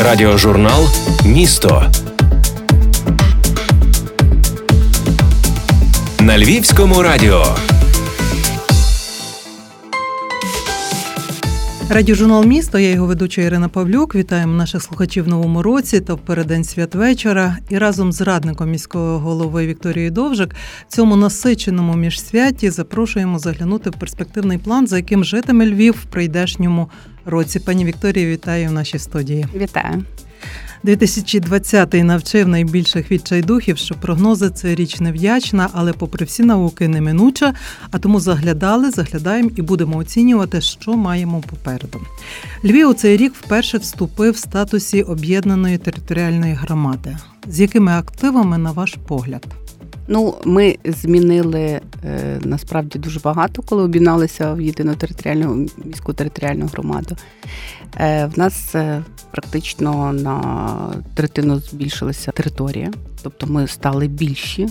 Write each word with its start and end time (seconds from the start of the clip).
Радіожурнал 0.00 0.88
Місто 1.24 1.92
на 6.20 6.38
Львівському 6.38 7.02
радіо. 7.02 7.46
Радіожурнал 11.90 12.44
місто, 12.44 12.78
я 12.78 12.90
його 12.90 13.06
ведуча 13.06 13.42
Ірина 13.42 13.68
Павлюк. 13.68 14.14
Вітаємо 14.14 14.54
наших 14.54 14.82
слухачів 14.82 15.24
в 15.24 15.28
новому 15.28 15.62
році 15.62 16.00
та 16.00 16.14
в 16.14 16.18
переддень 16.18 16.64
святвечора. 16.64 17.58
І 17.68 17.78
разом 17.78 18.12
з 18.12 18.20
радником 18.20 18.70
міського 18.70 19.18
голови 19.18 19.66
Вікторією 19.66 20.10
Довжик 20.10 20.54
цьому 20.88 21.16
насиченому 21.16 21.94
міжсвяті 21.94 22.70
запрошуємо 22.70 23.38
заглянути 23.38 23.90
в 23.90 23.92
перспективний 23.92 24.58
план, 24.58 24.86
за 24.86 24.96
яким 24.96 25.24
житиме 25.24 25.66
Львів 25.66 25.94
в 26.02 26.04
прийдешньому 26.04 26.90
році. 27.24 27.60
Пані 27.60 27.84
Вікторія, 27.84 28.26
вітаю 28.26 28.68
в 28.68 28.72
нашій 28.72 28.98
студії. 28.98 29.46
Вітаю. 29.54 30.04
2020-й 30.84 32.02
навчив 32.02 32.48
найбільших 32.48 33.10
відчайдухів, 33.10 33.78
що 33.78 33.94
прогнози 33.94 34.50
це 34.50 34.74
річ 34.74 35.00
невдячна, 35.00 35.68
але, 35.72 35.92
попри 35.92 36.26
всі 36.26 36.42
науки, 36.42 36.88
неминуча. 36.88 37.54
А 37.90 37.98
тому 37.98 38.20
заглядали, 38.20 38.90
заглядаємо 38.90 39.50
і 39.56 39.62
будемо 39.62 39.96
оцінювати, 39.96 40.60
що 40.60 40.96
маємо 40.96 41.40
попереду. 41.40 42.00
Львів 42.64 42.88
у 42.88 42.94
цей 42.94 43.16
рік 43.16 43.34
вперше 43.34 43.78
вступив 43.78 44.32
в 44.32 44.36
статусі 44.36 45.02
об'єднаної 45.02 45.78
територіальної 45.78 46.54
громади. 46.54 47.16
З 47.48 47.60
якими 47.60 47.92
активами, 47.92 48.58
на 48.58 48.72
ваш 48.72 48.96
погляд? 49.08 49.46
Ну, 50.08 50.34
ми 50.44 50.76
змінили 50.84 51.60
е, 51.60 51.80
насправді 52.44 52.98
дуже 52.98 53.20
багато, 53.20 53.62
коли 53.62 53.82
об'єдналися 53.82 54.52
в 54.54 54.60
єдину 54.60 54.94
територіальну 54.94 55.68
міську 55.84 56.12
територіальну 56.12 56.66
громаду. 56.66 57.16
Е, 58.00 58.26
в 58.26 58.38
нас 58.38 58.74
е, 58.74 59.02
практично 59.30 60.12
на 60.12 60.94
третину 61.14 61.60
збільшилася 61.60 62.30
територія, 62.30 62.90
тобто 63.22 63.46
ми 63.46 63.66
стали 63.66 64.08
більші. 64.08 64.68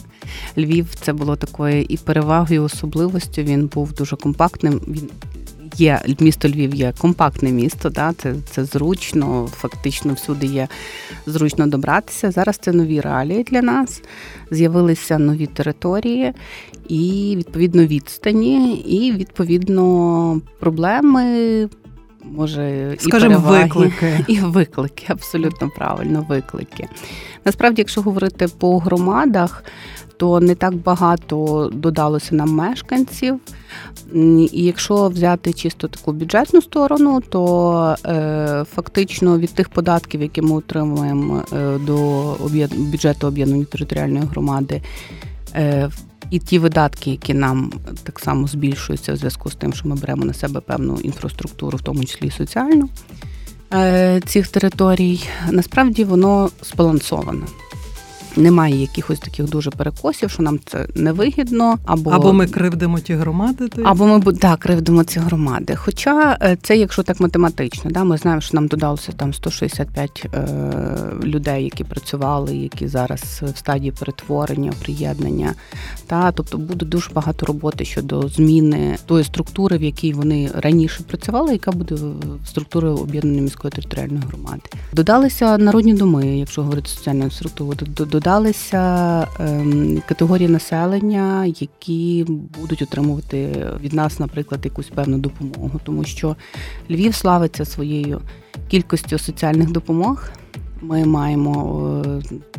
Львів 0.57 0.95
це 0.95 1.13
було 1.13 1.35
такою 1.35 1.81
і 1.81 1.97
перевагою, 1.97 2.61
і 2.61 2.63
особливостю. 2.63 3.41
Він 3.41 3.67
був 3.67 3.93
дуже 3.93 4.15
компактним. 4.15 4.81
Він 4.87 5.09
Є 5.75 6.01
місто 6.19 6.47
Львів 6.47 6.75
є 6.75 6.93
компактне 6.97 7.51
місто, 7.51 7.89
да, 7.89 8.13
це 8.13 8.35
це 8.51 8.65
зручно, 8.65 9.49
фактично 9.51 10.13
всюди 10.13 10.47
є 10.47 10.67
зручно 11.25 11.67
добратися. 11.67 12.31
Зараз 12.31 12.57
це 12.57 12.71
нові 12.71 13.01
реалії 13.01 13.43
для 13.43 13.61
нас. 13.61 14.01
З'явилися 14.51 15.17
нові 15.17 15.45
території 15.45 16.33
і 16.89 17.33
відповідно 17.37 17.85
відстані, 17.85 18.75
і 18.75 19.11
відповідно 19.11 20.41
проблеми 20.59 21.69
може 22.31 22.95
Скажем, 22.99 23.31
і 23.31 23.35
переваги, 23.35 23.63
виклики. 23.63 24.25
і 24.33 24.39
виклики, 24.39 25.05
абсолютно 25.07 25.69
правильно, 25.77 26.25
виклики. 26.29 26.87
Насправді, 27.45 27.81
якщо 27.81 28.01
говорити 28.01 28.47
по 28.59 28.79
громадах, 28.79 29.63
то 30.17 30.39
не 30.39 30.55
так 30.55 30.75
багато 30.75 31.69
додалося 31.73 32.35
нам 32.35 32.49
мешканців. 32.49 33.39
І 34.13 34.63
якщо 34.63 35.07
взяти 35.07 35.53
чисто 35.53 35.87
таку 35.87 36.11
бюджетну 36.11 36.61
сторону, 36.61 37.21
то 37.29 37.95
е, 38.05 38.65
фактично 38.75 39.39
від 39.39 39.53
тих 39.53 39.69
податків, 39.69 40.21
які 40.21 40.41
ми 40.41 40.55
отримуємо 40.55 41.43
е, 41.53 41.77
до 41.77 42.33
бюджету 42.77 43.27
об'єднаної 43.27 43.65
територіальної 43.65 44.25
громади, 44.25 44.81
е, 45.55 45.89
і 46.31 46.39
ті 46.39 46.59
видатки, 46.59 47.11
які 47.11 47.33
нам 47.33 47.71
так 48.03 48.19
само 48.19 48.47
збільшуються 48.47 49.13
в 49.13 49.17
зв'язку 49.17 49.51
з 49.51 49.55
тим, 49.55 49.73
що 49.73 49.87
ми 49.87 49.95
беремо 49.95 50.25
на 50.25 50.33
себе 50.33 50.59
певну 50.59 50.99
інфраструктуру, 51.03 51.77
в 51.77 51.81
тому 51.81 52.05
числі 52.05 52.31
соціальну 52.31 52.89
е, 53.73 54.21
цих 54.25 54.47
територій, 54.47 55.23
насправді 55.51 56.03
воно 56.03 56.49
збалансоване 56.63 57.45
немає 58.37 58.81
якихось 58.81 59.19
таких 59.19 59.49
дуже 59.49 59.71
перекосів, 59.71 60.29
що 60.29 60.43
нам 60.43 60.59
це 60.65 60.87
невигідно, 60.95 61.77
або 61.85 62.11
або 62.11 62.33
ми 62.33 62.47
кривдимо 62.47 62.99
ті 62.99 63.13
громади, 63.13 63.67
то... 63.67 63.81
або 63.81 64.05
ми 64.07 64.33
так, 64.33 64.59
кривдимо 64.59 65.03
ці 65.03 65.19
громади. 65.19 65.75
Хоча 65.75 66.37
е, 66.41 66.57
це, 66.61 66.77
якщо 66.77 67.03
так 67.03 67.19
математично, 67.19 67.91
да, 67.91 68.03
ми 68.03 68.17
знаємо, 68.17 68.41
що 68.41 68.51
нам 68.53 68.67
додалося 68.67 69.11
там 69.11 69.33
165 69.33 70.25
е, 70.33 70.47
людей, 71.23 71.63
які 71.63 71.83
працювали, 71.83 72.57
які 72.57 72.87
зараз 72.87 73.43
в 73.53 73.57
стадії 73.57 73.91
перетворення, 73.91 74.73
приєднання. 74.81 75.53
Та 76.07 76.31
тобто 76.31 76.57
буде 76.57 76.85
дуже 76.85 77.11
багато 77.13 77.45
роботи 77.45 77.85
щодо 77.85 78.27
зміни 78.27 78.97
тої 79.05 79.23
структури, 79.23 79.77
в 79.77 79.83
якій 79.83 80.13
вони 80.13 80.51
раніше 80.55 81.03
працювали, 81.03 81.51
яка 81.51 81.71
буде 81.71 81.95
в 82.43 82.47
структури 82.47 82.89
об'єднаної 82.89 83.41
міської 83.41 83.71
територіальної 83.71 84.23
громади. 84.27 84.61
Додалися 84.93 85.57
народні 85.57 85.93
доми, 85.93 86.27
якщо 86.27 86.61
говорити 86.63 86.89
соціальну 86.89 87.31
структуру, 87.31 87.73
додалися 87.87 88.26
ем, 89.39 90.01
категорії 90.07 90.49
населення, 90.49 91.45
які 91.45 92.25
будуть 92.59 92.81
отримувати 92.81 93.67
від 93.81 93.93
нас, 93.93 94.19
наприклад, 94.19 94.61
якусь 94.65 94.89
певну 94.89 95.17
допомогу, 95.17 95.79
тому 95.83 96.03
що 96.03 96.35
Львів 96.91 97.15
славиться 97.15 97.65
своєю 97.65 98.21
кількістю 98.67 99.17
соціальних 99.17 99.71
допомог. 99.71 100.29
Ми 100.81 101.05
маємо 101.05 102.03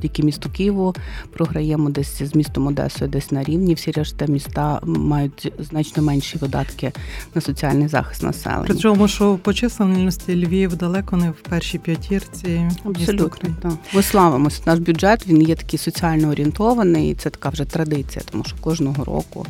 тільки 0.01 0.23
місто 0.23 0.51
Києву, 0.51 0.95
програємо 1.33 1.91
десь 1.91 2.23
з 2.23 2.34
містом 2.34 2.67
Одесою, 2.67 3.11
десь 3.11 3.33
на 3.33 3.45
рівні. 3.45 3.75
Всі 3.75 3.91
решта 3.91 4.27
міста 4.27 4.81
мають 4.83 5.53
значно 5.59 6.03
менші 6.03 6.39
видатки 6.39 6.93
на 7.34 7.41
соціальний 7.41 7.89
захист 7.89 8.23
населення. 8.23 8.65
Причому, 8.67 9.09
що 9.09 9.39
по 9.43 9.53
численності 9.53 10.47
Львів 10.47 10.77
далеко 10.77 11.17
не 11.17 11.31
в 11.31 11.41
першій 11.49 11.78
п'ятірці. 11.78 12.71
Абсолютно 12.84 13.51
так. 13.62 13.73
Ми 13.95 14.03
славимося. 14.03 14.62
Наш 14.67 14.78
бюджет 14.78 15.27
він 15.27 15.43
є 15.43 15.55
такий 15.55 15.78
соціально 15.78 16.28
орієнтований. 16.28 17.11
і 17.11 17.15
Це 17.15 17.31
така 17.31 17.49
вже 17.49 17.65
традиція, 17.65 18.25
тому 18.31 18.45
що 18.45 18.57
кожного 18.61 19.05
року. 19.05 19.47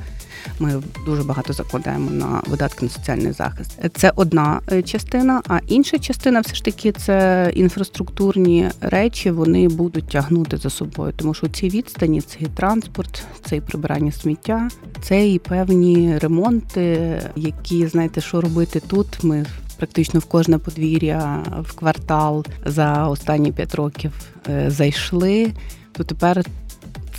Ми 0.59 0.82
дуже 1.06 1.22
багато 1.22 1.53
закладаємо 1.53 2.10
на 2.10 2.43
видатки 2.47 2.84
на 2.84 2.91
соціальний 2.91 3.32
захист. 3.32 3.78
Це 3.94 4.12
одна 4.16 4.60
е, 4.72 4.82
частина, 4.82 5.43
а 5.49 5.59
інша 5.66 5.99
частина, 5.99 6.41
все 6.41 6.54
ж 6.54 6.65
таки, 6.65 6.93
це 6.93 7.50
інфраструктурні 7.54 8.71
речі. 8.81 9.31
Вони 9.31 9.69
будуть 9.69 10.09
тягнути 10.09 10.56
за 10.56 10.71
собою, 10.71 11.12
тому 11.16 11.34
що 11.34 11.48
ці 11.48 11.69
відстані 11.69 12.21
це 12.21 12.38
і 12.41 12.47
транспорт, 12.47 13.22
це 13.44 13.56
і 13.56 13.60
прибирання 13.60 14.12
сміття, 14.12 14.69
це 15.03 15.28
і 15.28 15.38
певні 15.38 16.19
ремонти, 16.19 17.21
які 17.37 17.87
знаєте, 17.87 18.21
що 18.21 18.41
робити 18.41 18.81
тут. 18.88 19.25
Ми 19.25 19.47
Практично 19.78 20.21
в 20.21 20.25
кожне 20.25 20.59
подвір'я 20.59 21.44
в 21.62 21.72
квартал 21.72 22.44
за 22.66 23.09
останні 23.09 23.53
п'ять 23.53 23.75
років 23.75 24.12
е, 24.48 24.71
зайшли. 24.71 25.53
То 25.93 26.04
тепер 26.04 26.44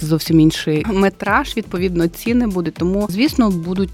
зовсім 0.02 0.40
інший 0.40 0.86
метраж, 0.94 1.58
відповідно, 1.58 2.08
ціни 2.08 2.48
буде. 2.48 2.72
Тому, 2.72 3.08
звісно, 3.10 3.52
будуть 3.52 3.90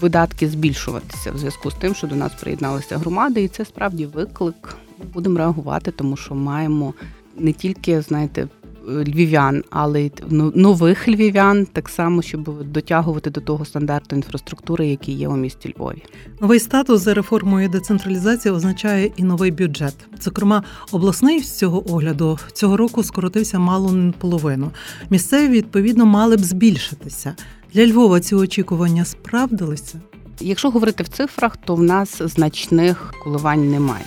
видатки 0.00 0.48
збільшуватися 0.48 1.32
в 1.32 1.38
зв'язку 1.38 1.70
з 1.70 1.74
тим, 1.74 1.94
що 1.94 2.06
до 2.06 2.14
нас 2.14 2.32
приєдналися 2.40 2.98
громади, 2.98 3.42
і 3.42 3.48
це 3.48 3.64
справді 3.64 4.06
виклик. 4.06 4.76
Будемо 5.14 5.38
реагувати, 5.38 5.90
тому 5.90 6.16
що 6.16 6.34
маємо 6.34 6.94
не 7.38 7.52
тільки, 7.52 8.00
знаєте, 8.02 8.48
львів'ян, 8.86 9.64
але 9.70 10.02
й 10.02 10.12
нових 10.54 11.08
львів'ян, 11.08 11.66
так 11.72 11.88
само, 11.88 12.22
щоб 12.22 12.64
дотягувати 12.72 13.30
до 13.30 13.40
того 13.40 13.64
стандарту 13.64 14.16
інфраструктури, 14.16 14.86
який 14.86 15.14
є 15.14 15.28
у 15.28 15.36
місті 15.36 15.74
Львові. 15.76 16.02
Новий 16.40 16.60
статус 16.60 17.00
за 17.00 17.14
реформою 17.14 17.68
децентралізації 17.68 18.54
означає 18.54 19.10
і 19.16 19.22
новий 19.22 19.50
бюджет. 19.50 19.94
Зокрема, 20.20 20.62
обласний 20.92 21.40
з 21.40 21.58
цього 21.58 21.92
огляду 21.92 22.38
цього 22.52 22.76
року 22.76 23.02
скоротився 23.02 23.58
мало 23.58 23.92
не 23.92 24.12
половину. 24.12 24.70
Місцеві 25.10 25.48
відповідно 25.48 26.06
мали 26.06 26.36
б 26.36 26.40
збільшитися. 26.40 27.34
Для 27.74 27.86
Львова 27.86 28.20
ці 28.20 28.34
очікування 28.34 29.04
справдилися. 29.04 30.00
Якщо 30.40 30.70
говорити 30.70 31.02
в 31.02 31.08
цифрах, 31.08 31.56
то 31.56 31.74
в 31.74 31.82
нас 31.82 32.22
значних 32.22 33.14
коливань 33.24 33.70
немає, 33.70 34.04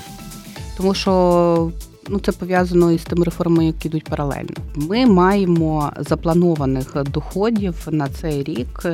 тому 0.77 0.93
що 0.93 1.71
Ну 2.09 2.19
це 2.19 2.31
пов'язано 2.31 2.91
із 2.91 3.03
тими 3.03 3.25
реформами, 3.25 3.65
які 3.65 3.87
йдуть 3.87 4.03
паралельно. 4.03 4.55
Ми 4.75 5.05
маємо 5.05 5.91
запланованих 5.97 7.03
доходів 7.03 7.87
на 7.91 8.09
цей 8.09 8.43
рік 8.43 8.85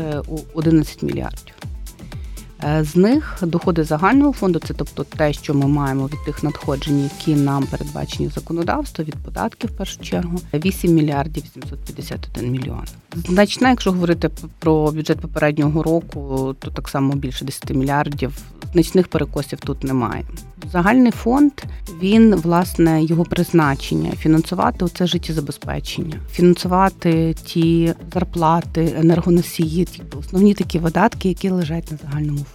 11 0.53 1.03
е, 1.03 1.05
мільярдів. 1.05 1.53
Е, 2.65 2.83
з 2.83 2.95
них 2.95 3.37
доходи 3.41 3.83
загального 3.83 4.33
фонду, 4.33 4.59
це 4.59 4.73
тобто 4.73 5.03
те, 5.03 5.33
що 5.33 5.53
ми 5.53 5.67
маємо 5.67 6.05
від 6.05 6.25
тих 6.25 6.43
надходжень, 6.43 7.03
які 7.03 7.35
нам 7.35 7.63
передбачені 7.63 8.29
законодавство, 8.29 9.03
від 9.03 9.15
податків 9.15 9.69
в 9.69 9.77
першу 9.77 10.01
чергу, 10.01 10.39
8 10.53 10.93
мільярдів 10.93 11.43
751 11.53 12.51
мільйон. 12.51 12.83
Значна, 13.15 13.69
якщо 13.69 13.91
говорити 13.91 14.29
про 14.59 14.91
бюджет 14.91 15.19
попереднього 15.19 15.83
року, 15.83 16.55
то 16.59 16.71
так 16.71 16.89
само 16.89 17.15
більше 17.15 17.45
10 17.45 17.69
мільярдів. 17.69 18.37
Значних 18.73 19.07
перекосів 19.07 19.59
тут 19.59 19.83
немає. 19.83 20.23
Загальний 20.71 21.11
фонд 21.11 21.51
він 22.01 22.35
власне 22.35 23.03
його 23.03 23.23
призначення 23.23 24.11
фінансувати 24.11 24.85
оце 24.85 25.07
життєзабезпечення, 25.07 26.19
фінансувати 26.31 27.33
ті 27.45 27.93
зарплати, 28.13 28.93
енергоносії, 28.99 29.85
ті 29.85 30.01
основні 30.19 30.53
такі 30.53 30.79
видатки, 30.79 31.29
які 31.29 31.49
лежать 31.49 31.91
на 31.91 31.97
загальному 32.03 32.39
фонді. 32.39 32.54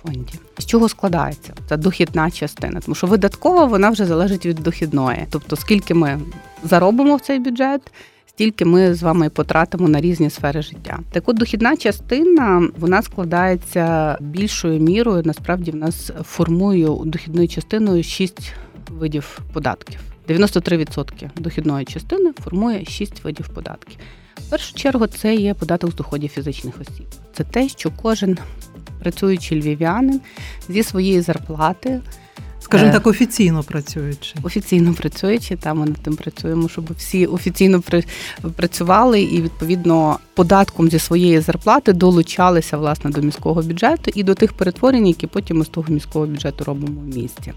З 0.59 0.67
чого 0.67 0.89
складається 0.89 1.53
Це 1.69 1.77
дохідна 1.77 2.31
частина? 2.31 2.81
Тому 2.81 2.95
що 2.95 3.07
видаткова 3.07 3.65
вона 3.65 3.91
вже 3.91 4.07
залежить 4.07 4.47
від 4.47 4.57
дохідної. 4.57 5.27
Тобто, 5.31 5.57
скільки 5.57 5.95
ми 5.95 6.21
заробимо 6.65 7.17
в 7.17 7.21
цей 7.21 7.39
бюджет, 7.39 7.93
стільки 8.27 8.65
ми 8.65 8.95
з 8.95 9.03
вами 9.03 9.31
потратимо 9.31 9.89
на 9.89 10.01
різні 10.01 10.31
сфери 10.31 10.63
життя. 10.63 10.99
Так 11.13 11.29
от 11.29 11.37
дохідна 11.37 11.77
частина 11.77 12.69
вона 12.79 13.03
складається 13.03 14.17
більшою 14.21 14.81
мірою. 14.81 15.23
Насправді 15.25 15.71
в 15.71 15.77
нас 15.77 16.11
формує 16.25 16.89
дохідною 17.05 17.49
частиною 17.49 18.03
шість 18.03 18.53
видів 18.91 19.41
податків. 19.53 20.01
93% 20.29 21.31
дохідної 21.37 21.85
частини 21.85 22.33
формує 22.45 22.85
шість 22.85 23.25
видів 23.25 23.49
податків. 23.49 23.99
В 24.47 24.51
першу 24.51 24.75
чергу 24.75 25.07
це 25.07 25.35
є 25.35 25.55
податок 25.55 25.91
з 25.91 25.95
доходів 25.95 26.31
фізичних 26.31 26.81
осіб. 26.81 27.07
Це 27.35 27.45
те, 27.45 27.69
що 27.69 27.91
кожен 28.03 28.39
працюючий 29.01 29.61
львів'янин 29.61 30.21
зі 30.69 30.83
своєї 30.83 31.21
зарплати. 31.21 32.01
Скажімо 32.61 32.91
е, 32.91 32.93
так, 32.93 33.07
офіційно 33.07 33.63
працюючи. 33.63 34.35
Офіційно 34.43 34.95
працюючи, 34.95 35.57
там 35.57 35.79
ми 35.79 35.87
над 35.87 35.97
тим 35.97 36.17
працюємо, 36.17 36.69
щоб 36.69 36.93
всі 36.97 37.27
офіційно 37.27 37.83
працювали 38.57 39.23
і 39.23 39.43
відповідно 39.43 40.19
податком 40.35 40.91
зі 40.91 40.99
своєї 40.99 41.41
зарплати 41.41 41.93
долучалися 41.93 42.77
власне 42.77 43.11
до 43.11 43.21
міського 43.21 43.63
бюджету 43.63 44.11
і 44.15 44.23
до 44.23 44.35
тих 44.35 44.53
перетворень, 44.53 45.07
які 45.07 45.27
потім 45.27 45.59
ми 45.59 45.65
з 45.65 45.69
того 45.69 45.93
міського 45.93 46.27
бюджету 46.27 46.65
робимо 46.65 47.01
в 47.01 47.17
місті. 47.17 47.53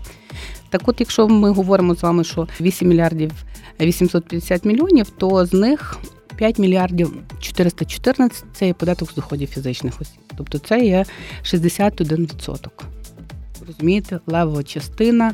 Так, 0.69 0.81
от, 0.85 0.99
якщо 0.99 1.27
ми 1.27 1.51
говоримо 1.51 1.95
з 1.95 2.03
вами, 2.03 2.23
що 2.23 2.47
8 2.61 2.87
мільярдів 2.87 3.31
850 3.79 4.65
мільйонів, 4.65 5.09
то 5.09 5.45
з 5.45 5.53
них 5.53 5.97
5 6.37 6.59
мільярдів 6.59 7.13
414– 7.39 8.45
це 8.53 8.67
є 8.67 8.73
податок 8.73 9.11
з 9.11 9.15
доходів 9.15 9.47
фізичних 9.47 10.01
осіб. 10.01 10.19
Тобто 10.37 10.59
це 10.59 10.85
є 10.85 11.05
61%. 11.43 12.67
Розумієте, 13.67 14.19
левова 14.27 14.63
частина. 14.63 15.33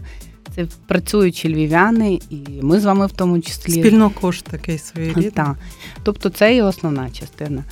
Це 0.56 0.66
працюючі 0.88 1.54
львів'яни, 1.54 2.19
і 2.30 2.38
ми 2.62 2.80
з 2.80 2.86
вами 2.86 3.07
в 3.07 3.12
тому 3.12 3.42
числі 3.42 3.72
спільно 3.72 4.10
кошт 4.10 4.46
такий 4.46 4.78
своєрідний. 4.78 5.31
Так. 5.31 5.56
Тобто 6.04 6.30
це 6.30 6.56
є 6.56 6.63
основна 6.63 7.10
частина. 7.10 7.63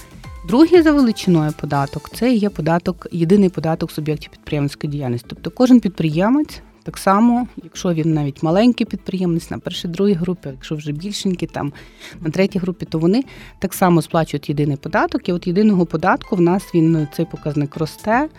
Другий 0.48 0.82
за 0.82 0.92
величиною 0.92 1.54
податок 1.60 2.10
це 2.14 2.34
є 2.34 2.50
податок, 2.50 3.08
єдиний 3.12 3.50
податок 3.50 3.92
суб'єктів 3.92 4.32
підприємницької 4.32 4.92
діяльності. 4.92 5.28
Тобто 5.30 5.52
кожен 5.52 5.80
підприємець 5.80 6.62
так 6.88 6.98
само, 6.98 7.48
якщо 7.64 7.94
він 7.94 8.14
навіть 8.14 8.44
маленький 8.44 8.86
підприємець 8.86 9.52
на 9.52 9.60
першій 9.60 9.88
другій 9.88 10.14
групі, 10.14 10.50
якщо 10.50 10.76
вже 10.76 10.92
більшенькі, 10.92 11.48
там 11.48 11.74
на 12.22 12.30
третій 12.30 12.60
групі, 12.60 12.86
то 12.86 13.00
вони 13.00 13.24
так 13.60 13.74
само 13.74 14.02
сплачують 14.02 14.50
єдиний 14.50 14.78
податок. 14.78 15.30
І 15.30 15.34
от 15.34 15.48
єдиного 15.48 15.86
податку 15.86 16.36
в 16.36 16.42
нас 16.42 16.64
він 16.76 17.08
цей 17.14 17.26
показник 17.26 17.78
росте. 17.78 18.30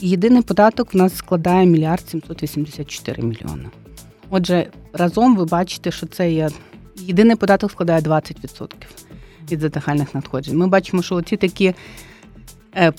І 0.00 0.08
єдиний 0.08 0.42
податок 0.42 0.94
в 0.94 0.96
нас 0.96 1.16
складає 1.16 1.66
мільярд 1.66 2.08
784 2.08 3.22
мільйони. 3.22 3.68
Отже, 4.30 4.66
разом 4.92 5.36
ви 5.36 5.44
бачите, 5.44 5.90
що 5.90 6.06
це 6.06 6.32
є 6.32 6.48
єдиний 6.96 7.36
податок 7.36 7.70
складає 7.70 8.00
20% 8.00 8.68
від 9.50 9.74
загальних 9.74 10.14
надходжень. 10.14 10.58
Ми 10.58 10.66
бачимо, 10.66 11.02
що 11.02 11.14
оці 11.14 11.36
такі 11.36 11.74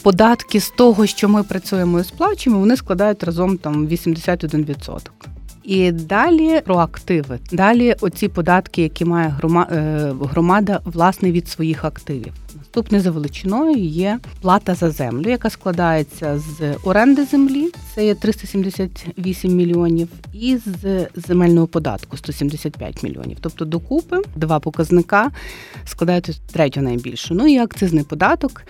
податки 0.04 0.60
з 0.60 0.70
того, 0.70 1.06
що 1.06 1.30
ми 1.30 1.44
працюємо 1.44 2.00
і 2.00 2.04
сплачуємо, 2.04 2.60
вони 2.60 2.78
складають 2.78 3.24
разом 3.24 3.58
там 3.58 3.88
81%. 3.88 5.00
І 5.68 5.92
далі 5.92 6.62
про 6.66 6.78
активи. 6.78 7.40
Далі 7.52 7.96
оці 8.02 8.28
податки, 8.28 8.82
які 8.82 9.06
має 9.06 9.28
е, 9.28 10.14
громада 10.22 10.80
власне 10.86 11.32
від 11.32 11.48
своїх 11.48 11.86
активів. 11.86 12.34
Наступне 12.58 13.00
за 13.00 13.12
величиною 13.12 13.78
є 13.78 14.20
плата 14.42 14.76
за 14.76 14.92
землю, 14.92 15.30
яка 15.30 15.50
складається 15.50 16.40
з 16.40 16.76
оренди 16.84 17.26
землі, 17.26 17.72
це 17.96 18.06
є 18.06 18.16
378 18.16 19.56
мільйонів, 19.56 20.08
і 20.34 20.58
з 20.58 21.08
земельного 21.16 21.68
податку 21.68 22.18
175 22.18 23.04
мільйонів. 23.04 23.38
Тобто 23.42 23.66
докупи 23.66 24.18
два 24.36 24.60
показника 24.60 25.32
складають 25.86 26.42
третю 26.52 26.82
найбільшу. 26.82 27.34
Ну 27.34 27.48
і 27.48 27.58
акцизний 27.58 28.04
податок. 28.04 28.64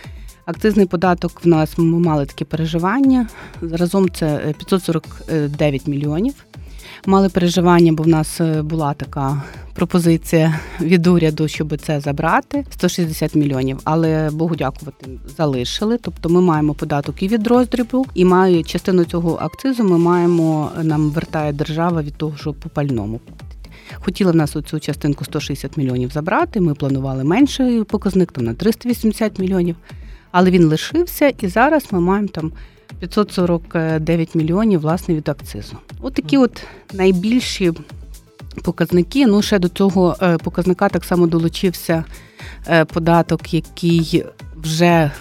Акцизний 0.47 0.85
податок 0.85 1.41
в 1.43 1.47
нас 1.47 1.77
ми 1.77 1.99
мали 1.99 2.25
такі 2.25 2.45
переживання. 2.45 3.27
Разом 3.61 4.09
це 4.09 4.53
549 4.57 5.81
е, 5.87 5.91
мільйонів. 5.91 6.33
Мали 7.05 7.29
переживання, 7.29 7.93
бо 7.93 8.03
в 8.03 8.07
нас 8.07 8.41
е, 8.41 8.61
була 8.61 8.93
така 8.93 9.43
пропозиція 9.73 10.59
від 10.81 11.07
уряду, 11.07 11.47
щоб 11.47 11.77
це 11.77 11.99
забрати 11.99 12.65
160 12.71 13.35
мільйонів. 13.35 13.79
Але 13.83 14.29
Богу 14.33 14.55
дякувати, 14.55 15.05
залишили. 15.37 15.97
Тобто 16.01 16.29
ми 16.29 16.41
маємо 16.41 16.73
податок 16.73 17.23
і 17.23 17.27
від 17.27 17.47
роздрібу, 17.47 18.05
і 18.13 18.25
має 18.25 18.63
частину 18.63 19.05
цього 19.05 19.37
акцизу. 19.41 19.83
Ми 19.83 19.97
маємо 19.97 20.71
нам 20.83 21.09
вертає 21.09 21.53
держава 21.53 22.01
від 22.01 22.15
того, 22.15 22.37
що 22.37 22.53
по 22.53 22.69
пальному. 22.69 23.19
Хотіли 23.93 24.31
в 24.31 24.35
нас 24.35 24.55
оцю 24.55 24.79
частинку 24.79 25.25
160 25.25 25.77
мільйонів 25.77 26.11
забрати. 26.11 26.61
Ми 26.61 26.73
планували 26.73 27.23
менший 27.23 27.83
показник 27.83 28.31
там 28.31 28.45
на 28.45 28.53
380 28.53 29.39
мільйонів 29.39 29.75
але 30.31 30.51
він 30.51 30.63
лишився, 30.63 31.33
і 31.41 31.47
зараз 31.47 31.83
ми 31.91 31.99
маємо 31.99 32.27
там 32.27 32.51
549 32.99 34.35
мільйонів 34.35 34.79
власне 34.79 35.15
від 35.15 35.29
акцизу. 35.29 35.77
От 36.01 36.13
такі 36.13 36.37
от 36.37 36.63
найбільші 36.93 37.73
показники. 38.63 39.27
Ну, 39.27 39.41
ще 39.41 39.59
до 39.59 39.69
цього 39.69 40.15
е, 40.21 40.37
показника 40.37 40.89
так 40.89 41.03
само 41.03 41.27
долучився 41.27 42.03
е, 42.67 42.85
податок, 42.85 43.53
який 43.53 44.25
вже. 44.55 45.11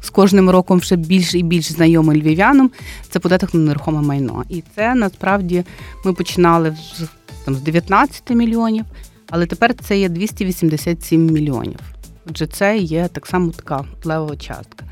З 0.00 0.10
кожним 0.10 0.50
роком 0.50 0.80
ще 0.80 0.96
більш 0.96 1.34
і 1.34 1.42
більш 1.42 1.72
знайомий 1.72 2.20
львів'янам, 2.20 2.70
це 3.10 3.18
податок 3.18 3.54
на 3.54 3.60
нерухоме 3.60 4.02
майно. 4.02 4.44
І 4.48 4.62
це 4.74 4.94
насправді 4.94 5.64
ми 6.04 6.12
починали 6.12 6.76
там, 7.44 7.54
з 7.54 7.60
19 7.60 8.30
мільйонів, 8.30 8.84
але 9.30 9.46
тепер 9.46 9.74
це 9.74 9.98
є 9.98 10.08
287 10.08 11.26
мільйонів. 11.26 11.78
Отже, 12.30 12.46
це 12.46 12.78
є 12.78 13.08
так 13.08 13.26
само 13.26 13.50
така 13.50 13.84
левова 14.04 14.36
частка. 14.36 14.84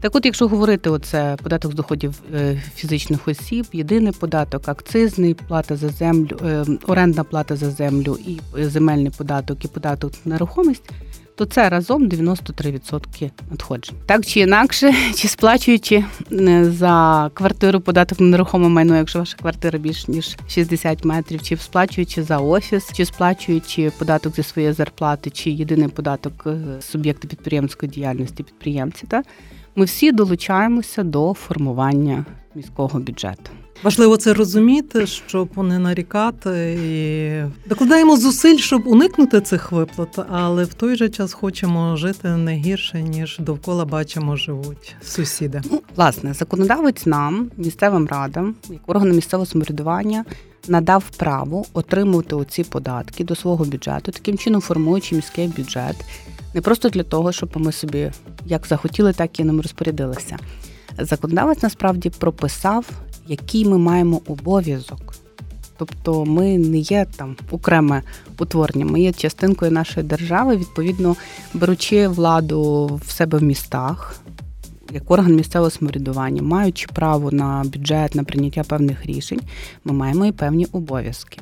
Так, 0.00 0.16
от, 0.16 0.24
якщо 0.24 0.48
говорити, 0.48 0.90
оце 0.90 1.36
податок 1.42 1.72
з 1.72 1.74
доходів 1.74 2.14
е, 2.34 2.62
фізичних 2.74 3.28
осіб, 3.28 3.66
єдиний 3.72 4.12
податок, 4.12 4.68
акцизний 4.68 5.34
плата 5.34 5.76
за 5.76 5.88
землю, 5.88 6.38
е, 6.44 6.64
орендна 6.86 7.24
плата 7.24 7.56
за 7.56 7.70
землю 7.70 8.18
і 8.26 8.40
земельний 8.64 9.12
податок, 9.18 9.64
і 9.64 9.68
податок 9.68 10.12
на 10.24 10.34
нерухомість, 10.34 10.90
то 11.36 11.44
це 11.44 11.68
разом 11.68 12.08
93% 12.08 13.30
надходжень. 13.50 13.96
Так 14.06 14.26
чи 14.26 14.40
інакше, 14.40 14.94
чи 15.14 15.28
сплачуючи 15.28 16.04
е, 16.32 16.64
за 16.70 17.30
квартиру 17.34 17.80
податок 17.80 18.20
на 18.20 18.26
нерухоме 18.26 18.68
майно, 18.68 18.96
якщо 18.96 19.18
ваша 19.18 19.36
квартира 19.36 19.78
більш 19.78 20.08
ніж 20.08 20.36
60 20.48 21.04
метрів, 21.04 21.42
чи 21.42 21.56
сплачуючи 21.56 22.22
за 22.22 22.38
офіс, 22.38 22.92
чи 22.92 23.04
сплачуючи 23.04 23.92
податок 23.98 24.34
зі 24.36 24.42
своєї 24.42 24.72
зарплати, 24.72 25.30
чи 25.30 25.50
єдиний 25.50 25.88
податок 25.88 26.46
суб'єкти 26.80 27.28
підприємської 27.28 27.92
діяльності 27.92 28.42
підприємці, 28.42 29.06
та 29.06 29.22
ми 29.76 29.84
всі 29.84 30.12
долучаємося 30.12 31.02
до 31.02 31.34
формування 31.34 32.24
міського 32.54 32.98
бюджету. 32.98 33.50
Важливо 33.82 34.16
це 34.16 34.34
розуміти, 34.34 35.06
щоб 35.06 35.58
не 35.58 35.78
нарікати 35.78 36.78
і 36.84 37.68
докладаємо 37.68 38.16
зусиль, 38.16 38.56
щоб 38.56 38.86
уникнути 38.86 39.40
цих 39.40 39.72
виплат, 39.72 40.18
але 40.30 40.64
в 40.64 40.74
той 40.74 40.96
же 40.96 41.08
час 41.08 41.32
хочемо 41.32 41.96
жити 41.96 42.28
не 42.28 42.54
гірше 42.54 43.02
ніж 43.02 43.38
довкола 43.38 43.84
бачимо, 43.84 44.36
живуть 44.36 44.96
сусіди. 45.02 45.62
Ну, 45.70 45.82
власне, 45.96 46.34
законодавець 46.34 47.06
нам, 47.06 47.50
місцевим 47.56 48.06
радам, 48.06 48.54
як 48.70 48.80
органам 48.86 49.16
місцевого 49.16 49.46
самоврядування, 49.46 50.24
надав 50.68 51.04
право 51.16 51.64
отримувати 51.72 52.34
оці 52.36 52.64
податки 52.64 53.24
до 53.24 53.34
свого 53.34 53.64
бюджету, 53.64 54.12
таким 54.12 54.38
чином 54.38 54.60
формуючи 54.60 55.14
міський 55.14 55.48
бюджет. 55.48 55.96
Не 56.54 56.60
просто 56.60 56.88
для 56.88 57.02
того, 57.02 57.32
щоб 57.32 57.50
ми 57.54 57.72
собі 57.72 58.10
як 58.46 58.66
захотіли, 58.66 59.12
так 59.12 59.40
і 59.40 59.44
ним 59.44 59.60
розпорядилися. 59.60 60.38
Законодавець 60.98 61.62
насправді 61.62 62.10
прописав, 62.10 62.86
який 63.26 63.64
ми 63.64 63.78
маємо 63.78 64.20
обов'язок. 64.26 65.14
Тобто 65.78 66.24
ми 66.24 66.58
не 66.58 66.78
є 66.78 67.06
там 67.16 67.36
окреме 67.50 68.02
утворення, 68.38 68.84
ми 68.84 69.00
є 69.00 69.12
частинкою 69.12 69.70
нашої 69.70 70.06
держави, 70.06 70.56
відповідно 70.56 71.16
беручи 71.54 72.08
владу 72.08 72.86
в 73.06 73.10
себе 73.10 73.38
в 73.38 73.42
містах, 73.42 74.20
як 74.92 75.10
орган 75.10 75.36
місцевого 75.36 75.70
самоврядування, 75.70 76.42
маючи 76.42 76.86
право 76.92 77.30
на 77.30 77.64
бюджет, 77.64 78.14
на 78.14 78.24
прийняття 78.24 78.62
певних 78.62 79.06
рішень, 79.06 79.40
ми 79.84 79.92
маємо 79.92 80.26
і 80.26 80.32
певні 80.32 80.66
обов'язки. 80.72 81.40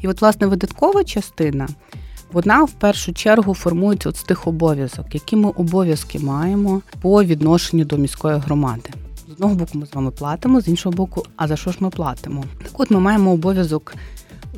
І 0.00 0.08
от, 0.08 0.20
власне, 0.20 0.46
видаткова 0.46 1.04
частина 1.04 1.68
вона 2.32 2.64
в 2.64 2.70
першу 2.70 3.12
чергу 3.12 3.54
формується 3.54 4.08
от 4.08 4.16
з 4.16 4.22
тих 4.22 4.46
обов'язок, 4.46 5.06
які 5.12 5.36
ми 5.36 5.48
обов'язки 5.50 6.18
маємо 6.18 6.82
по 7.00 7.24
відношенню 7.24 7.84
до 7.84 7.96
міської 7.96 8.38
громади. 8.38 8.90
З 9.28 9.32
одного 9.32 9.54
боку, 9.54 9.78
ми 9.78 9.86
з 9.86 9.94
вами 9.94 10.10
платимо, 10.10 10.60
з 10.60 10.68
іншого 10.68 10.96
боку, 10.96 11.22
а 11.36 11.48
за 11.48 11.56
що 11.56 11.72
ж 11.72 11.76
ми 11.80 11.90
платимо? 11.90 12.44
Так 12.62 12.80
от 12.80 12.90
ми 12.90 13.00
маємо 13.00 13.32
обов'язок 13.32 13.94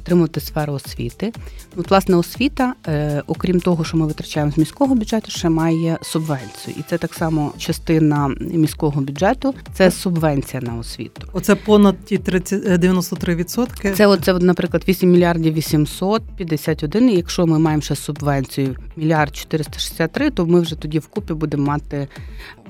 утримувати 0.02 0.40
сферу 0.40 0.72
освіти. 0.72 1.32
От, 1.76 1.90
власне, 1.90 2.16
освіта, 2.16 2.74
е, 2.86 3.22
окрім 3.26 3.60
того, 3.60 3.84
що 3.84 3.96
ми 3.96 4.06
витрачаємо 4.06 4.52
з 4.52 4.58
міського 4.58 4.94
бюджету, 4.94 5.30
ще 5.30 5.48
має 5.48 5.98
субвенцію, 6.02 6.76
і 6.78 6.82
це 6.90 6.98
так 6.98 7.14
само 7.14 7.52
частина 7.58 8.28
міського 8.40 9.00
бюджету. 9.00 9.54
Це 9.74 9.90
субвенція 9.90 10.62
на 10.62 10.78
освіту. 10.78 11.28
Оце 11.32 11.54
понад 11.54 12.04
ті 12.04 12.18
30, 12.18 12.64
93%? 12.64 13.94
Це 13.94 14.06
оце, 14.06 14.32
наприклад, 14.32 14.84
8 14.88 15.10
мільярдів 15.10 15.54
851, 15.54 17.10
І 17.10 17.16
якщо 17.16 17.46
ми 17.46 17.58
маємо 17.58 17.82
ще 17.82 17.96
субвенцію 17.96 18.76
мільярд 18.96 19.36
463, 19.36 20.30
то 20.30 20.46
ми 20.46 20.60
вже 20.60 20.76
тоді 20.76 20.98
вкупі 20.98 21.34
будемо 21.34 21.64
мати 21.64 22.08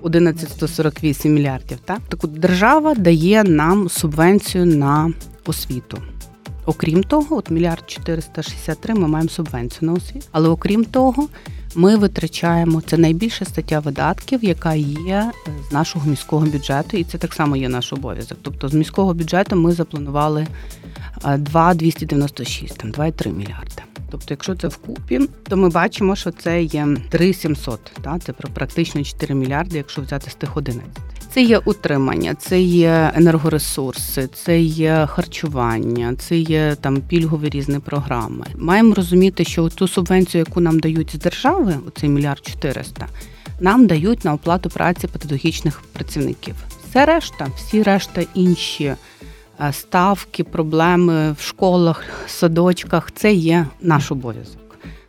1148 0.01 1.35
мільярдів. 1.35 1.79
Так, 1.85 2.01
так 2.09 2.25
от 2.25 2.33
держава 2.33 2.95
дає 2.95 3.45
нам 3.45 3.89
субвенцію 3.89 4.67
на 4.67 5.13
освіту. 5.47 5.99
Окрім 6.67 7.03
того, 7.03 7.37
от 7.37 7.51
мільярд 7.51 7.85
463 7.87 8.95
ми 8.95 9.09
маємо 9.09 9.31
субвенцію 9.31 9.91
на 9.91 9.97
освіту. 9.97 10.27
Але 10.33 10.49
окрім 10.49 10.85
того, 10.85 11.29
ми 11.75 11.97
витрачаємо 11.97 12.81
це 12.81 12.97
найбільша 12.97 13.45
стаття 13.45 13.81
видатків, 13.81 14.45
яка 14.45 14.75
є 14.75 15.33
е, 15.47 15.51
з 15.69 15.73
нашого 15.73 16.11
міського 16.11 16.47
бюджету, 16.47 16.97
і 16.97 17.05
це 17.05 17.19
так 17.19 17.35
само 17.35 17.57
є 17.57 17.69
наш 17.69 17.93
обов'язок. 17.93 18.39
Тобто 18.43 18.69
з 18.69 18.75
міського 18.75 19.15
бюджету 19.15 19.57
ми 19.57 19.73
запланували 19.73 20.47
2,296, 21.39 22.79
там 22.79 22.93
2,3 22.93 23.33
мільярди. 23.33 23.83
Тобто, 24.11 24.27
якщо 24.31 24.55
це 24.55 24.69
вкупі, 24.69 25.21
то 25.49 25.57
ми 25.57 25.69
бачимо, 25.69 26.17
що 26.17 26.31
це 26.31 26.63
є 26.63 26.89
3,700, 27.11 27.93
та 28.03 28.19
це 28.19 28.33
практично 28.33 29.05
4 29.05 29.35
мільярди, 29.35 29.77
якщо 29.77 30.03
взяти 30.03 30.31
з 30.31 30.35
тих 30.35 30.57
11. 30.57 30.91
Це 31.35 31.43
є 31.43 31.59
утримання, 31.59 32.35
це 32.35 32.61
є 32.61 33.13
енергоресурси, 33.15 34.29
це 34.35 34.61
є 34.61 35.07
харчування, 35.11 36.15
це 36.19 36.37
є 36.37 36.77
там 36.81 37.01
пільгові 37.01 37.49
різні 37.49 37.79
програми. 37.79 38.47
Маємо 38.57 38.95
розуміти, 38.95 39.45
що 39.45 39.69
ту 39.69 39.89
субвенцію, 39.89 40.45
яку 40.49 40.61
нам 40.61 40.81
дають 40.81 41.11
з 41.15 41.19
держави, 41.19 41.75
оцей 41.87 42.09
мільярд 42.11 42.47
400, 42.47 43.09
нам 43.61 43.87
дають 43.87 44.25
на 44.25 44.35
оплату 44.35 44.71
праці 44.71 45.07
педагогічних 45.07 45.83
працівників. 45.93 46.55
Все 46.91 47.07
решта, 47.07 47.47
всі 47.57 47.83
решта 47.83 48.23
інші 48.35 48.85
е, 48.85 48.97
ставки, 49.73 50.45
проблеми 50.45 51.33
в 51.33 51.41
школах, 51.41 52.05
садочках 52.27 53.13
це 53.13 53.33
є 53.33 53.67
наш 53.81 54.13
обов'язок. 54.13 54.62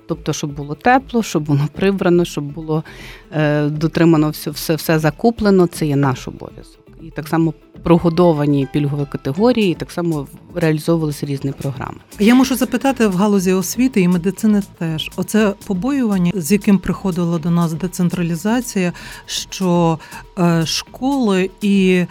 Тобто, 0.07 0.33
щоб 0.33 0.55
було 0.55 0.75
тепло, 0.75 1.24
щоб 1.24 1.43
було 1.43 1.67
прибрано, 1.75 2.25
щоб 2.25 2.43
було 2.43 2.83
е, 3.31 3.69
дотримано 3.69 4.29
все, 4.29 4.51
все, 4.51 4.75
все 4.75 5.00
закуплено, 5.00 5.67
це 5.67 5.86
є 5.86 5.95
наш 5.95 6.27
обов'язок. 6.27 6.79
І 7.01 7.10
так 7.10 7.27
само 7.27 7.53
прогодовані 7.83 8.67
пільгові 8.74 9.05
категорії, 9.12 9.72
і 9.72 9.75
так 9.75 9.91
само 9.91 10.27
реалізовувалися 10.55 11.25
різні 11.25 11.51
програми. 11.51 11.98
Я 12.19 12.36
можу 12.36 12.55
запитати 12.55 13.07
в 13.07 13.15
галузі 13.15 13.53
освіти 13.53 14.01
і 14.01 14.07
медицини 14.07 14.62
теж. 14.77 15.12
Оце 15.15 15.53
побоювання, 15.67 16.31
з 16.36 16.51
яким 16.51 16.77
приходила 16.77 17.39
до 17.39 17.50
нас 17.50 17.74
децентралізація, 17.74 18.93
що 19.25 20.00
е, 20.39 20.65
школи 20.65 21.50
і 21.62 22.05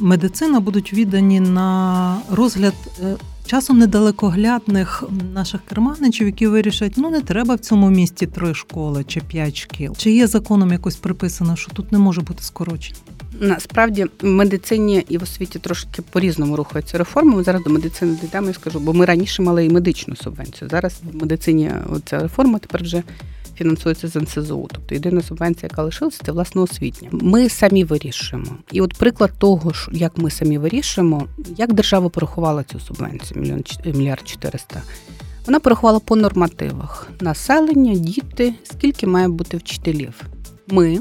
медицина 0.00 0.60
будуть 0.60 0.92
віддані 0.92 1.40
на 1.40 2.18
розгляд. 2.30 2.74
Часом 3.46 3.78
недалекоглядних 3.78 5.04
наших 5.34 5.60
керманичів, 5.68 6.26
які 6.26 6.46
вирішать, 6.46 6.92
ну 6.96 7.10
не 7.10 7.20
треба 7.20 7.54
в 7.54 7.58
цьому 7.58 7.90
місті 7.90 8.26
три 8.26 8.54
школи 8.54 9.04
чи 9.04 9.20
п'ять 9.20 9.56
шкіл. 9.56 9.94
Чи 9.96 10.10
є 10.10 10.26
законом 10.26 10.72
якось 10.72 10.96
приписано, 10.96 11.56
що 11.56 11.70
тут 11.70 11.92
не 11.92 11.98
може 11.98 12.20
бути 12.20 12.42
скорочень? 12.42 12.96
Насправді 13.40 14.06
в 14.22 14.26
медицині 14.26 15.04
і 15.08 15.18
в 15.18 15.22
освіті 15.22 15.58
трошки 15.58 16.02
по-різному 16.02 16.56
рухаються 16.56 16.98
реформи. 16.98 17.36
Ми 17.36 17.42
зараз 17.42 17.62
до 17.62 17.70
медицини 17.70 18.18
дійдемо 18.22 18.50
і 18.50 18.54
скажу, 18.54 18.80
бо 18.80 18.92
ми 18.92 19.04
раніше 19.04 19.42
мали 19.42 19.66
і 19.66 19.70
медичну 19.70 20.16
субвенцію. 20.16 20.68
Зараз 20.70 21.00
в 21.12 21.16
медицині 21.16 21.70
ця 22.04 22.18
реформа 22.18 22.58
тепер 22.58 22.82
вже 22.82 23.02
фінансується 23.56 24.08
з 24.08 24.16
НСЗУ. 24.16 24.68
Тобто 24.72 24.94
єдина 24.94 25.22
субвенція, 25.22 25.68
яка 25.72 25.82
лишилася, 25.82 26.20
це 26.24 26.32
власне 26.32 26.62
освітня. 26.62 27.08
Ми 27.12 27.48
самі 27.48 27.84
вирішуємо. 27.84 28.56
І 28.72 28.80
от 28.80 28.94
приклад 28.94 29.32
того, 29.38 29.72
як 29.92 30.18
ми 30.18 30.30
самі 30.30 30.58
вирішуємо, 30.58 31.26
як 31.56 31.72
держава 31.72 32.08
порахувала 32.08 32.64
цю 32.64 32.80
субвенцію, 32.80 33.40
мільйон 33.40 33.62
мільярд 33.84 34.28
чотириста. 34.28 34.82
Вона 35.46 35.60
порахувала 35.60 36.00
по 36.00 36.16
нормативах 36.16 37.08
населення, 37.20 37.94
діти, 37.94 38.54
скільки 38.64 39.06
має 39.06 39.28
бути 39.28 39.56
вчителів. 39.56 40.22
Ми, 40.68 40.98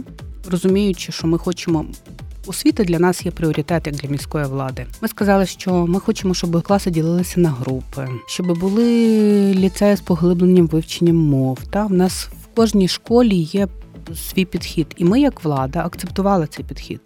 розуміючи, 0.52 1.12
що 1.12 1.28
ми 1.28 1.38
хочемо. 1.38 1.86
Освіта 2.48 2.84
для 2.84 3.00
нас 3.00 3.26
є 3.26 3.32
пріоритет 3.32 3.88
як 3.88 3.96
для 3.96 4.10
міської 4.10 4.46
влади. 4.46 4.86
Ми 5.02 5.08
сказали, 5.08 5.46
що 5.46 5.88
ми 5.88 6.00
хочемо, 6.00 6.34
щоб 6.34 6.62
класи 6.62 6.92
ділилися 6.92 7.40
на 7.40 7.50
групи, 7.50 8.08
щоб 8.28 8.60
були 8.60 8.84
ліцеї 9.54 9.96
з 9.96 10.02
поглибленням 10.02 10.68
вивченням 10.68 11.16
мов. 11.16 11.60
Та 11.70 11.86
в 11.86 11.94
нас 11.94 12.30
кожній 12.56 12.88
школі 12.88 13.36
є 13.36 13.68
свій 14.16 14.46
підхід, 14.46 14.88
і 14.98 15.06
ми, 15.06 15.20
як 15.20 15.44
влада, 15.44 15.86
акцептували 15.86 16.48
цей 16.48 16.66
підхід. 16.66 17.02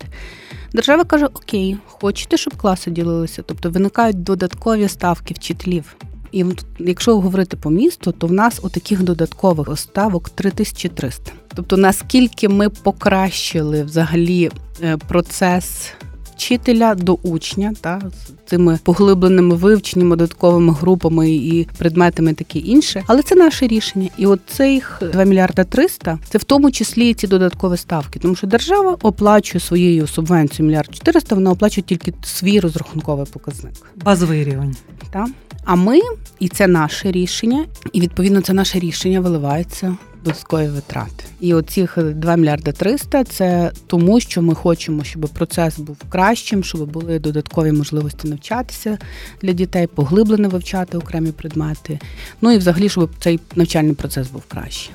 Держава 0.73 1.03
каже: 1.03 1.25
Окей, 1.25 1.77
хочете, 1.85 2.37
щоб 2.37 2.57
класи 2.57 2.91
ділилися, 2.91 3.43
тобто 3.45 3.69
виникають 3.69 4.23
додаткові 4.23 4.87
ставки 4.87 5.33
вчителів. 5.33 5.95
І 6.31 6.45
якщо 6.79 7.19
говорити 7.19 7.57
по 7.57 7.69
місту, 7.69 8.11
то 8.11 8.27
в 8.27 8.31
нас 8.31 8.59
отаких 8.63 9.03
додаткових 9.03 9.79
ставок 9.79 10.29
3300. 10.29 11.31
Тобто, 11.55 11.77
наскільки 11.77 12.49
ми 12.49 12.69
покращили 12.69 13.83
взагалі 13.83 14.51
е, 14.83 14.97
процес 14.97 15.93
вчителя 16.39 16.95
до 16.95 17.13
учня, 17.13 17.73
та 17.81 18.01
з 18.11 18.49
цими 18.49 18.79
поглибленими 18.83 19.55
вивченнями, 19.55 20.15
додатковими 20.15 20.73
групами 20.73 21.31
і 21.31 21.67
предметами, 21.77 22.33
таке 22.33 22.59
інше. 22.59 23.03
Але 23.07 23.21
це 23.21 23.35
наше 23.35 23.67
рішення. 23.67 24.09
І 24.17 24.25
от 24.25 24.39
цих 24.47 25.01
2 25.11 25.23
мільярда 25.23 25.63
300– 25.63 26.19
це 26.29 26.37
в 26.37 26.43
тому 26.43 26.71
числі 26.71 27.13
ці 27.13 27.27
додаткові 27.27 27.77
ставки, 27.77 28.19
тому 28.19 28.35
що 28.35 28.47
держава 28.47 28.97
оплачує 29.01 29.61
своєю 29.61 30.07
субвенцією 30.07 30.67
мільярд 30.69 30.95
400, 30.95 31.35
вона 31.35 31.51
оплачує 31.51 31.83
тільки 31.87 32.13
свій 32.23 32.59
розрахунковий 32.59 33.25
показник. 33.25 33.73
Базовий 33.95 34.43
рівень. 34.43 34.75
Так? 35.11 35.27
А 35.65 35.75
ми, 35.75 35.99
і 36.39 36.49
це 36.49 36.67
наше 36.67 37.11
рішення, 37.11 37.65
і 37.93 38.01
відповідно 38.01 38.41
це 38.41 38.53
наше 38.53 38.79
рішення 38.79 39.19
виливається 39.21 39.97
додаткові 40.23 40.67
витрати. 40.67 41.23
І 41.39 41.53
оцих 41.53 41.97
2 41.97 42.35
мільярди 42.35 42.71
300– 42.71 43.23
це 43.23 43.71
тому, 43.87 44.19
що 44.19 44.41
ми 44.41 44.55
хочемо, 44.55 45.03
щоб 45.03 45.21
процес 45.21 45.79
був 45.79 45.97
кращим, 46.09 46.63
щоб 46.63 46.91
були 46.91 47.19
додаткові 47.19 47.71
можливості 47.71 48.27
навчатися 48.27 48.97
для 49.41 49.51
дітей, 49.53 49.87
поглиблено 49.87 50.49
вивчати 50.49 50.97
окремі 50.97 51.31
предмети. 51.31 51.99
Ну 52.41 52.51
і 52.51 52.57
взагалі, 52.57 52.89
щоб 52.89 53.09
цей 53.19 53.39
навчальний 53.55 53.93
процес 53.93 54.29
був 54.29 54.43
кращий. 54.47 54.91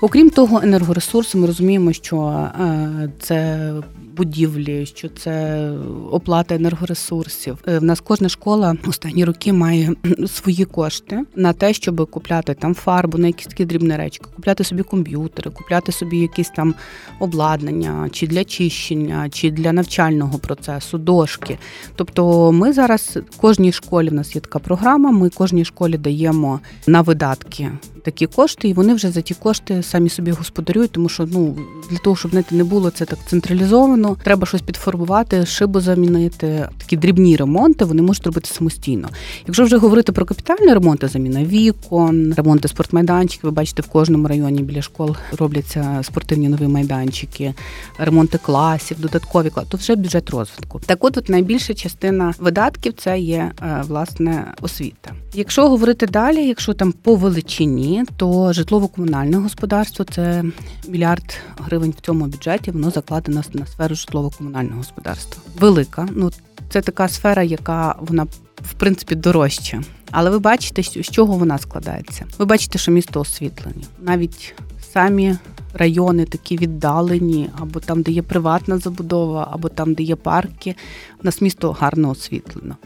Окрім 0.00 0.30
того, 0.30 0.60
енергоресурси, 0.62 1.38
ми 1.38 1.46
розуміємо, 1.46 1.92
що 1.92 2.48
е, 2.60 3.10
це 3.20 3.72
будівлі, 4.16 4.86
що 4.86 5.08
це 5.08 5.68
оплата 6.10 6.54
енергоресурсів. 6.54 7.58
Е, 7.68 7.78
в 7.78 7.82
нас 7.82 8.00
кожна 8.00 8.28
школа 8.28 8.76
останні 8.86 9.24
роки 9.24 9.52
має 9.52 9.92
свої 10.26 10.64
кошти 10.64 11.22
на 11.36 11.52
те, 11.52 11.72
щоб 11.72 12.10
купляти 12.10 12.54
там 12.54 12.74
фарбу, 12.74 13.18
на 13.18 13.26
якісь 13.26 13.46
такі 13.46 13.64
дрібні 13.64 13.96
речі, 13.96 14.20
купляти 14.34 14.64
собі 14.64 14.82
комп'ютери, 14.82 15.50
купляти 15.50 15.92
собі 15.92 16.18
якісь 16.18 16.50
там 16.50 16.74
обладнання, 17.20 18.08
чи 18.12 18.26
для 18.26 18.44
чищення, 18.44 19.28
чи 19.30 19.50
для 19.50 19.72
навчального 19.72 20.38
процесу, 20.38 20.98
дошки. 20.98 21.58
Тобто, 21.96 22.52
ми 22.52 22.72
зараз 22.72 23.18
кожній 23.36 23.72
школі 23.72 24.08
в 24.08 24.14
нас 24.14 24.34
є 24.34 24.40
така 24.40 24.58
програма. 24.58 25.10
Ми 25.10 25.30
кожній 25.30 25.64
школі 25.64 25.98
даємо 25.98 26.60
на 26.86 27.00
видатки 27.00 27.70
такі 28.06 28.26
кошти, 28.26 28.68
і 28.68 28.72
вони 28.72 28.94
вже 28.94 29.10
за 29.10 29.20
ті 29.20 29.34
кошти 29.34 29.82
самі 29.82 30.08
собі 30.08 30.30
господарюють, 30.30 30.90
тому 30.90 31.08
що 31.08 31.26
ну 31.32 31.56
для 31.90 31.98
того, 31.98 32.16
щоб 32.16 32.32
не 32.50 32.64
було 32.64 32.90
це 32.90 33.04
так 33.04 33.18
централізовано, 33.26 34.05
треба 34.14 34.46
щось 34.46 34.62
підформувати, 34.62 35.46
шибу 35.46 35.80
замінити. 35.80 36.68
Такі 36.78 36.96
дрібні 36.96 37.36
ремонти 37.36 37.84
вони 37.84 38.02
можуть 38.02 38.26
робити 38.26 38.50
самостійно. 38.52 39.08
Якщо 39.46 39.64
вже 39.64 39.76
говорити 39.76 40.12
про 40.12 40.24
капітальні 40.24 40.74
ремонти, 40.74 41.08
заміна 41.08 41.44
вікон, 41.44 42.34
ремонти 42.36 42.68
спортмайданчиків, 42.68 43.44
ви 43.44 43.50
бачите, 43.50 43.82
в 43.82 43.86
кожному 43.86 44.28
районі 44.28 44.62
біля 44.62 44.82
школ 44.82 45.16
робляться 45.38 46.00
спортивні 46.02 46.48
нові 46.48 46.68
майданчики, 46.68 47.54
ремонти 47.98 48.38
класів, 48.38 49.00
додаткові 49.00 49.50
класи, 49.50 49.68
то 49.70 49.76
вже 49.76 49.96
бюджет 49.96 50.30
розвитку. 50.30 50.80
Так, 50.86 51.04
от, 51.04 51.16
от 51.16 51.28
найбільша 51.28 51.74
частина 51.74 52.34
видатків 52.38 52.92
це 52.92 53.18
є 53.18 53.52
е, 53.62 53.82
власне 53.88 54.54
освіта. 54.60 55.12
Якщо 55.34 55.68
говорити 55.68 56.06
далі, 56.06 56.46
якщо 56.46 56.74
там 56.74 56.92
по 56.92 57.14
величині, 57.14 58.04
то 58.16 58.52
житлово-комунальне 58.52 59.36
господарство 59.36 60.04
це 60.04 60.44
мільярд 60.88 61.34
гривень 61.58 61.94
в 61.98 62.00
цьому 62.00 62.24
бюджеті. 62.24 62.70
Воно 62.70 62.90
закладено 62.90 63.42
на 63.52 63.66
сферу 63.66 63.95
житлово-комунального 63.96 64.76
господарства. 64.76 65.42
Велика. 65.58 66.08
Ну 66.14 66.30
це 66.68 66.80
така 66.80 67.08
сфера, 67.08 67.42
яка 67.42 67.94
вона 68.00 68.26
в 68.62 68.72
принципі 68.72 69.14
дорожча. 69.14 69.82
Але 70.10 70.30
ви 70.30 70.38
бачите, 70.38 70.82
з 70.82 71.10
чого 71.10 71.36
вона 71.36 71.58
складається. 71.58 72.24
Ви 72.38 72.44
бачите, 72.44 72.78
що 72.78 72.92
місто 72.92 73.20
освітлення. 73.20 73.84
Навіть 74.00 74.54
самі 74.92 75.36
райони 75.74 76.24
такі 76.24 76.56
віддалені, 76.56 77.50
або 77.58 77.80
там, 77.80 78.02
де 78.02 78.12
є 78.12 78.22
приватна 78.22 78.78
забудова, 78.78 79.48
або 79.52 79.68
там, 79.68 79.94
де 79.94 80.02
є 80.02 80.16
парки. 80.16 80.74
У 81.20 81.24
нас 81.24 81.40
місто 81.40 81.72
гарно 81.72 82.10
освітлено. 82.10 82.76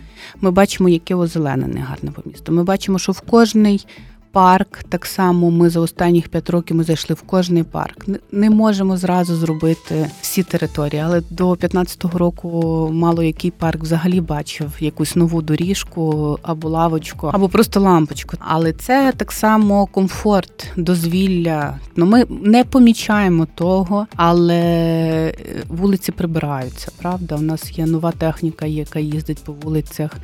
Ми 0.41 0.51
бачимо, 0.51 0.89
яке 0.89 1.15
озеленене 1.15 1.81
гарне 1.81 2.11
по 2.11 2.23
місту. 2.25 2.53
Ми 2.53 2.65
бачимо, 2.65 2.99
що 2.99 3.13
в 3.13 3.21
кожний 3.21 3.87
парк. 4.33 4.85
Так 4.89 5.07
само 5.07 5.51
ми 5.51 5.71
за 5.71 5.81
останніх 5.81 6.29
п'ять 6.29 6.51
років 6.51 6.77
ми 6.77 6.85
зайшли 6.85 7.15
в 7.15 7.23
кожний 7.23 7.63
парк. 7.63 8.07
Не 8.33 8.51
можемо 8.51 8.97
зразу 8.97 9.37
зробити 9.37 10.11
всі 10.21 10.43
території, 10.43 11.03
але 11.03 11.23
до 11.31 11.53
15-го 11.53 12.19
року 12.19 12.91
мало 12.93 13.23
який 13.23 13.51
парк 13.51 13.83
взагалі 13.83 14.21
бачив 14.21 14.73
якусь 14.81 15.17
нову 15.17 15.43
доріжку 15.43 16.39
або 16.43 16.69
лавочку, 16.69 17.27
або 17.27 17.49
просто 17.49 17.81
лампочку. 17.81 18.37
Але 18.39 18.73
це 18.73 19.13
так 19.17 19.33
само 19.33 19.87
комфорт, 19.87 20.67
дозвілля. 20.77 21.79
Ну 21.97 22.07
ми 22.07 22.25
не 22.31 22.65
помічаємо 22.65 23.47
того, 23.55 24.07
але 24.17 25.35
вулиці 25.69 26.13
прибираються. 26.13 26.93
Правда, 26.99 27.37
у 27.37 27.41
нас 27.41 27.79
є 27.79 27.87
нова 27.87 28.13
техніка, 28.13 28.67
яка 28.67 28.99
їздить 28.99 29.45
по 29.45 29.53
вулицях. 29.53 30.17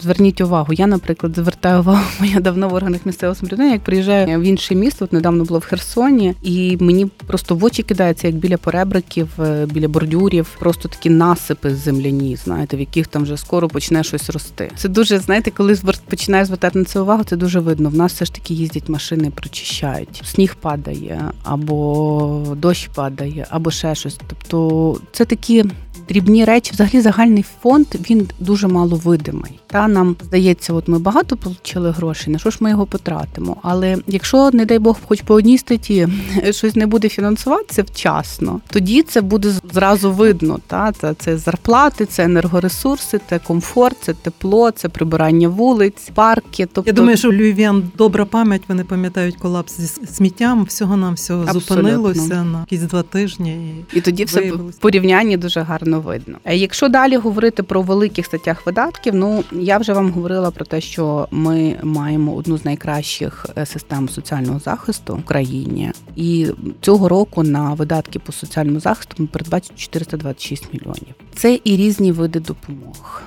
Зверніть 0.00 0.40
увагу, 0.40 0.72
я, 0.72 0.86
наприклад, 0.86 1.32
звертаю 1.36 1.80
увагу, 1.80 2.02
я 2.24 2.40
давно 2.40 2.68
в 2.68 2.74
органах 2.74 3.06
місцевого 3.06 3.34
самоврядування, 3.34 3.72
як 3.72 3.82
приїжджаю 3.82 4.40
в 4.40 4.42
інше 4.42 4.74
місто, 4.74 5.04
от 5.04 5.12
недавно 5.12 5.44
було 5.44 5.58
в 5.58 5.64
Херсоні, 5.64 6.34
і 6.42 6.76
мені 6.80 7.06
просто 7.06 7.54
в 7.54 7.64
очі 7.64 7.82
кидається, 7.82 8.26
як 8.26 8.36
біля 8.36 8.56
поребриків, 8.56 9.28
е, 9.38 9.66
біля 9.66 9.88
бордюрів, 9.88 10.56
просто 10.58 10.88
такі 10.88 11.10
насипи 11.10 11.74
земляні, 11.74 12.36
знаєте, 12.36 12.76
в 12.76 12.80
яких 12.80 13.06
там 13.06 13.22
вже 13.22 13.36
скоро 13.36 13.68
почне 13.68 14.04
щось 14.04 14.30
рости. 14.30 14.70
Це 14.76 14.88
дуже, 14.88 15.18
знаєте, 15.18 15.50
коли 15.50 15.78
починаю 16.08 16.44
звертати 16.44 16.78
на 16.78 16.84
це 16.84 17.00
увагу, 17.00 17.24
це 17.24 17.36
дуже 17.36 17.60
видно. 17.60 17.90
В 17.90 17.94
нас 17.94 18.12
все 18.12 18.24
ж 18.24 18.34
таки 18.34 18.54
їздять 18.54 18.88
машини, 18.88 19.30
прочищають. 19.34 20.22
Сніг 20.24 20.54
падає, 20.54 21.30
або 21.42 22.56
дощ 22.56 22.88
падає, 22.94 23.46
або 23.50 23.70
ще 23.70 23.94
щось. 23.94 24.20
Тобто 24.28 25.00
це 25.12 25.24
такі 25.24 25.64
дрібні 26.08 26.44
речі. 26.44 26.70
Взагалі 26.74 27.00
загальний 27.00 27.44
фонд 27.62 27.86
він 28.10 28.28
дуже 28.40 28.68
мало 28.68 28.96
видимий. 28.96 29.58
Та 29.66 29.88
нам 29.88 30.16
здається, 30.22 30.72
от 30.72 30.88
ми 30.88 30.98
багато 30.98 31.38
отримали 31.44 31.90
грошей, 31.90 32.32
на 32.32 32.38
що 32.38 32.50
ж 32.50 32.58
ми 32.60 32.70
його 32.70 32.86
потратимо? 32.86 33.56
Але 33.62 33.96
якщо, 34.06 34.50
не 34.52 34.64
дай 34.64 34.78
Бог, 34.78 34.98
хоч 35.08 35.22
по 35.22 35.34
одній 35.34 35.58
статті 35.58 36.08
щось 36.50 36.76
не 36.76 36.86
буде 36.86 37.08
фінансуватися 37.08 37.82
вчасно, 37.82 38.60
тоді 38.70 39.02
це 39.02 39.20
буде 39.20 39.52
зразу 39.72 40.12
видно. 40.12 40.58
Та 40.66 40.92
це, 40.92 41.14
це 41.14 41.38
зарплати, 41.38 42.06
це 42.06 42.24
енергоресурси, 42.24 43.20
це 43.28 43.38
комфорт, 43.38 43.96
це 44.00 44.14
тепло, 44.14 44.70
це 44.70 44.88
прибирання 44.88 45.48
вулиць, 45.48 46.10
парки. 46.14 46.68
Тобто 46.72 46.90
я 46.90 46.92
думаю, 46.92 47.16
що 47.16 47.32
львів'ян 47.32 47.90
добра 47.98 48.24
пам'ять. 48.24 48.62
Вони 48.68 48.84
пам'ятають 48.84 49.36
колапс 49.36 49.80
зі 49.80 50.06
сміттям. 50.06 50.64
Всього 50.64 50.96
нам 50.96 51.14
всього 51.14 51.52
зупинилося 51.52 52.44
на 52.44 52.60
якісь 52.60 52.80
два 52.80 53.02
тижні, 53.02 53.84
і, 53.94 53.98
і 53.98 54.00
тоді 54.00 54.24
все 54.24 54.52
в 54.52 54.74
порівнянні 54.80 55.36
дуже 55.36 55.60
гарно 55.60 55.97
видно. 56.00 56.38
Якщо 56.44 56.88
далі 56.88 57.16
говорити 57.16 57.62
про 57.62 57.82
великих 57.82 58.26
статтях 58.26 58.66
видатків, 58.66 59.14
ну 59.14 59.44
я 59.52 59.78
вже 59.78 59.92
вам 59.92 60.10
говорила 60.10 60.50
про 60.50 60.64
те, 60.64 60.80
що 60.80 61.28
ми 61.30 61.76
маємо 61.82 62.34
одну 62.34 62.58
з 62.58 62.64
найкращих 62.64 63.46
е, 63.56 63.66
систем 63.66 64.08
соціального 64.08 64.58
захисту 64.58 65.16
в 65.16 65.18
Україні, 65.18 65.92
і 66.16 66.46
цього 66.80 67.08
року 67.08 67.42
на 67.42 67.74
видатки 67.74 68.18
по 68.18 68.32
соціальному 68.32 68.80
захисту 68.80 69.14
ми 69.18 69.26
передбачимо 69.26 69.78
426 69.78 70.74
мільйонів. 70.74 71.14
Це 71.34 71.60
і 71.64 71.76
різні 71.76 72.12
види 72.12 72.40
допомог. 72.40 73.22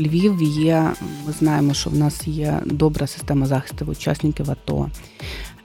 Львів 0.00 0.42
є. 0.42 0.90
Ми 1.26 1.32
знаємо, 1.32 1.74
що 1.74 1.90
в 1.90 1.94
нас 1.94 2.26
є 2.26 2.60
добра 2.64 3.06
система 3.06 3.46
захисту 3.46 3.84
учасників 3.84 4.50
АТО. 4.50 4.88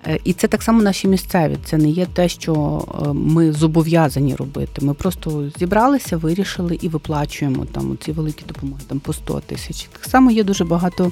Е, 0.08 0.20
і 0.24 0.34
це 0.34 0.48
так 0.48 0.64
само 0.64 0.82
наші 0.82 1.08
місцеві. 1.08 1.58
Це 1.66 1.78
не 1.78 1.90
є 1.90 2.06
те, 2.06 2.30
що 2.30 2.86
е, 3.06 3.14
ми 3.14 3.54
зобов'язані 3.54 4.36
робити. 4.36 4.86
Ми 4.86 4.94
просто 4.94 5.50
зібралися, 5.60 6.18
вирішили 6.18 6.80
і 6.82 6.90
виплачуємо 6.90 7.66
там 7.66 7.98
ці 8.02 8.12
великі 8.12 8.46
допомоги, 8.48 8.82
там 8.88 9.00
по 9.00 9.14
100 9.14 9.40
тисяч. 9.40 9.88
Так 9.94 10.06
само 10.06 10.32
є 10.32 10.44
дуже 10.44 10.66
багато 10.66 11.12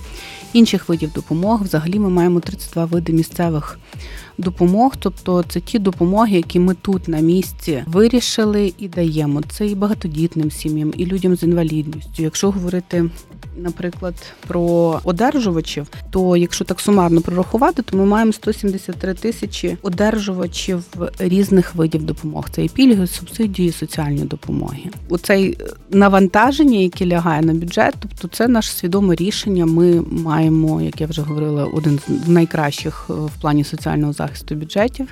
інших 0.54 0.90
видів 0.90 1.12
допомог. 1.16 1.64
Взагалі 1.64 2.00
ми 2.00 2.10
маємо 2.10 2.40
32 2.40 2.86
види 2.86 3.14
місцевих 3.14 3.80
допомог. 4.42 4.96
Тобто 5.00 5.44
це 5.44 5.60
ті 5.60 5.80
допомоги, 5.80 6.36
які 6.36 6.60
ми 6.60 6.74
тут 6.74 7.08
на 7.08 7.20
місці 7.20 7.84
вирішили 7.86 8.74
і 8.78 8.88
даємо. 8.88 9.42
Це 9.50 9.68
і 9.68 9.76
багатодітним 9.76 10.52
сім'ям, 10.52 10.94
і 10.98 11.06
людям 11.06 11.36
з 11.36 11.44
інвалідністю. 11.44 12.24
Якщо 12.24 12.52
говорити 12.52 13.10
наприклад, 13.58 14.16
про 14.48 15.00
одержувачів, 15.04 15.88
то 16.10 16.38
якщо 16.38 16.66
так 16.66 16.80
сумарно 16.80 17.22
прорахувати, 17.22 17.82
то 17.82 17.98
ми 17.98 18.06
маємо 18.06 18.34
173 18.34 19.14
тисячі 19.14 19.78
одержувачів 19.82 20.84
різних 21.20 21.76
видів 21.76 22.04
допомог. 22.04 22.50
Це 22.50 22.66
і 22.66 22.70
пільги, 22.70 23.08
субсидії, 23.08 23.70
і 23.70 23.72
соціальні 23.72 24.22
допомоги. 24.22 24.84
Оцей 25.10 25.58
навантаження, 25.90 26.80
яке 26.80 27.06
лягає 27.06 27.42
на 27.42 27.54
бюджет, 27.54 27.94
тобто 28.00 28.28
це 28.28 28.48
наше 28.48 28.72
свідоме 28.72 29.16
рішення. 29.16 29.66
Ми 29.66 30.02
маємо, 30.02 30.82
як 30.82 31.02
я 31.02 31.08
вже 31.08 31.22
говорила, 31.22 31.66
один 31.66 32.00
з 32.26 32.28
найкращих 32.28 33.08
е, 33.10 33.14
в 33.14 33.42
плані 33.42 33.64
соціального 33.64 34.14
захисту 34.14 34.31
бюджетів, 34.56 35.08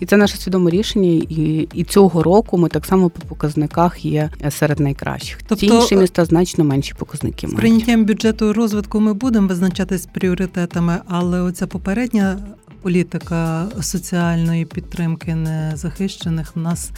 і 0.00 0.06
це 0.06 0.16
наше 0.16 0.36
свідоме 0.36 0.70
рішення. 0.70 1.08
І 1.28 1.68
і 1.74 1.84
цього 1.84 2.22
року 2.22 2.58
ми 2.58 2.68
так 2.68 2.86
само 2.86 3.10
по 3.10 3.26
показниках 3.26 4.04
є 4.04 4.30
серед 4.50 4.80
найкращих. 4.80 5.38
Тобто, 5.46 5.66
Ті 5.66 5.74
інші 5.74 5.96
міста 5.96 6.24
значно 6.24 6.64
менші 6.64 6.94
показники 6.98 7.46
мають 7.46 7.60
прийняттям 7.60 8.04
бюджету 8.04 8.52
розвитку 8.52 9.00
ми 9.00 9.14
будемо 9.14 9.48
визначатись 9.48 10.06
пріоритетами, 10.06 10.98
але 11.06 11.40
оця 11.40 11.66
попередня 11.66 12.38
політика 12.82 13.66
соціальної 13.80 14.64
підтримки 14.64 15.34
незахищених 15.34 16.56
в 16.56 16.58
нас 16.58 16.90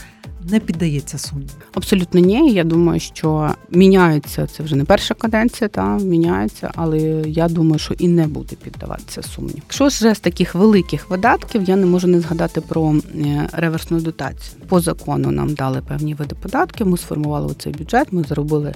не 0.49 0.59
піддається 0.59 1.17
сумніву. 1.17 1.51
Абсолютно 1.73 2.19
ні. 2.19 2.51
Я 2.51 2.63
думаю, 2.63 2.99
що 2.99 3.53
міняються 3.71 4.47
це 4.47 4.63
вже 4.63 4.75
не 4.75 4.83
перша 4.83 5.13
каденція, 5.13 5.67
та 5.67 5.97
міняється, 5.97 6.71
але 6.75 6.99
я 7.27 7.47
думаю, 7.47 7.79
що 7.79 7.93
і 7.93 8.07
не 8.07 8.27
буде 8.27 8.55
піддаватися 8.63 9.23
сумнів. 9.23 9.55
Якщо 9.55 9.89
ж 9.89 10.13
з 10.13 10.19
таких 10.19 10.55
великих 10.55 11.09
видатків, 11.09 11.63
я 11.63 11.75
не 11.75 11.85
можу 11.85 12.07
не 12.07 12.19
згадати 12.19 12.61
про 12.61 12.95
е, 13.15 13.49
реверсну 13.51 13.99
дотацію. 13.99 14.61
По 14.67 14.79
закону 14.79 15.31
нам 15.31 15.53
дали 15.53 15.81
певні 15.81 16.13
види 16.13 16.35
податків. 16.41 16.87
Ми 16.87 16.97
сформували 16.97 17.53
цей 17.59 17.73
бюджет. 17.73 18.07
Ми 18.13 18.23
заробили 18.23 18.73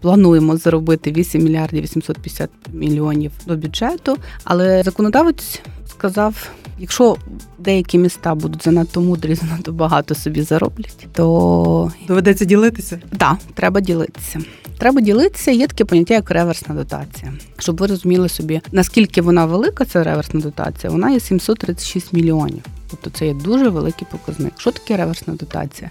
плануємо 0.00 0.56
заробити 0.56 1.12
8 1.12 1.42
мільярдів 1.42 1.82
850 1.82 2.50
мільйонів 2.72 3.32
до 3.46 3.56
бюджету, 3.56 4.16
але 4.44 4.82
законодавець 4.82 5.60
сказав, 5.90 6.50
якщо 6.78 7.16
деякі 7.58 7.98
міста 7.98 8.34
будуть 8.34 8.64
занадто 8.64 9.00
мудрі, 9.00 9.34
занадто 9.42 9.72
багато 9.72 10.14
собі 10.14 10.42
зароблять, 10.42 11.06
то 11.12 11.92
доведеться 12.08 12.44
ділитися. 12.44 12.96
Так, 12.96 13.18
да, 13.18 13.38
треба 13.54 13.80
ділитися. 13.80 14.40
Треба 14.78 15.00
ділитися. 15.00 15.50
Є 15.50 15.66
таке 15.66 15.84
поняття, 15.84 16.14
як 16.14 16.30
реверсна 16.30 16.74
дотація. 16.74 17.32
Щоб 17.58 17.76
ви 17.76 17.86
розуміли 17.86 18.28
собі, 18.28 18.60
наскільки 18.72 19.22
вона 19.22 19.46
велика, 19.46 19.84
ця 19.84 20.04
реверсна 20.04 20.40
дотація, 20.40 20.90
вона 20.90 21.10
є 21.10 21.20
736 21.20 22.12
мільйонів. 22.12 22.62
Тобто 22.90 23.10
це 23.10 23.26
є 23.26 23.34
дуже 23.34 23.68
великий 23.68 24.08
показник. 24.10 24.52
Що 24.56 24.70
таке 24.70 24.96
реверсна 24.96 25.34
дотація? 25.34 25.90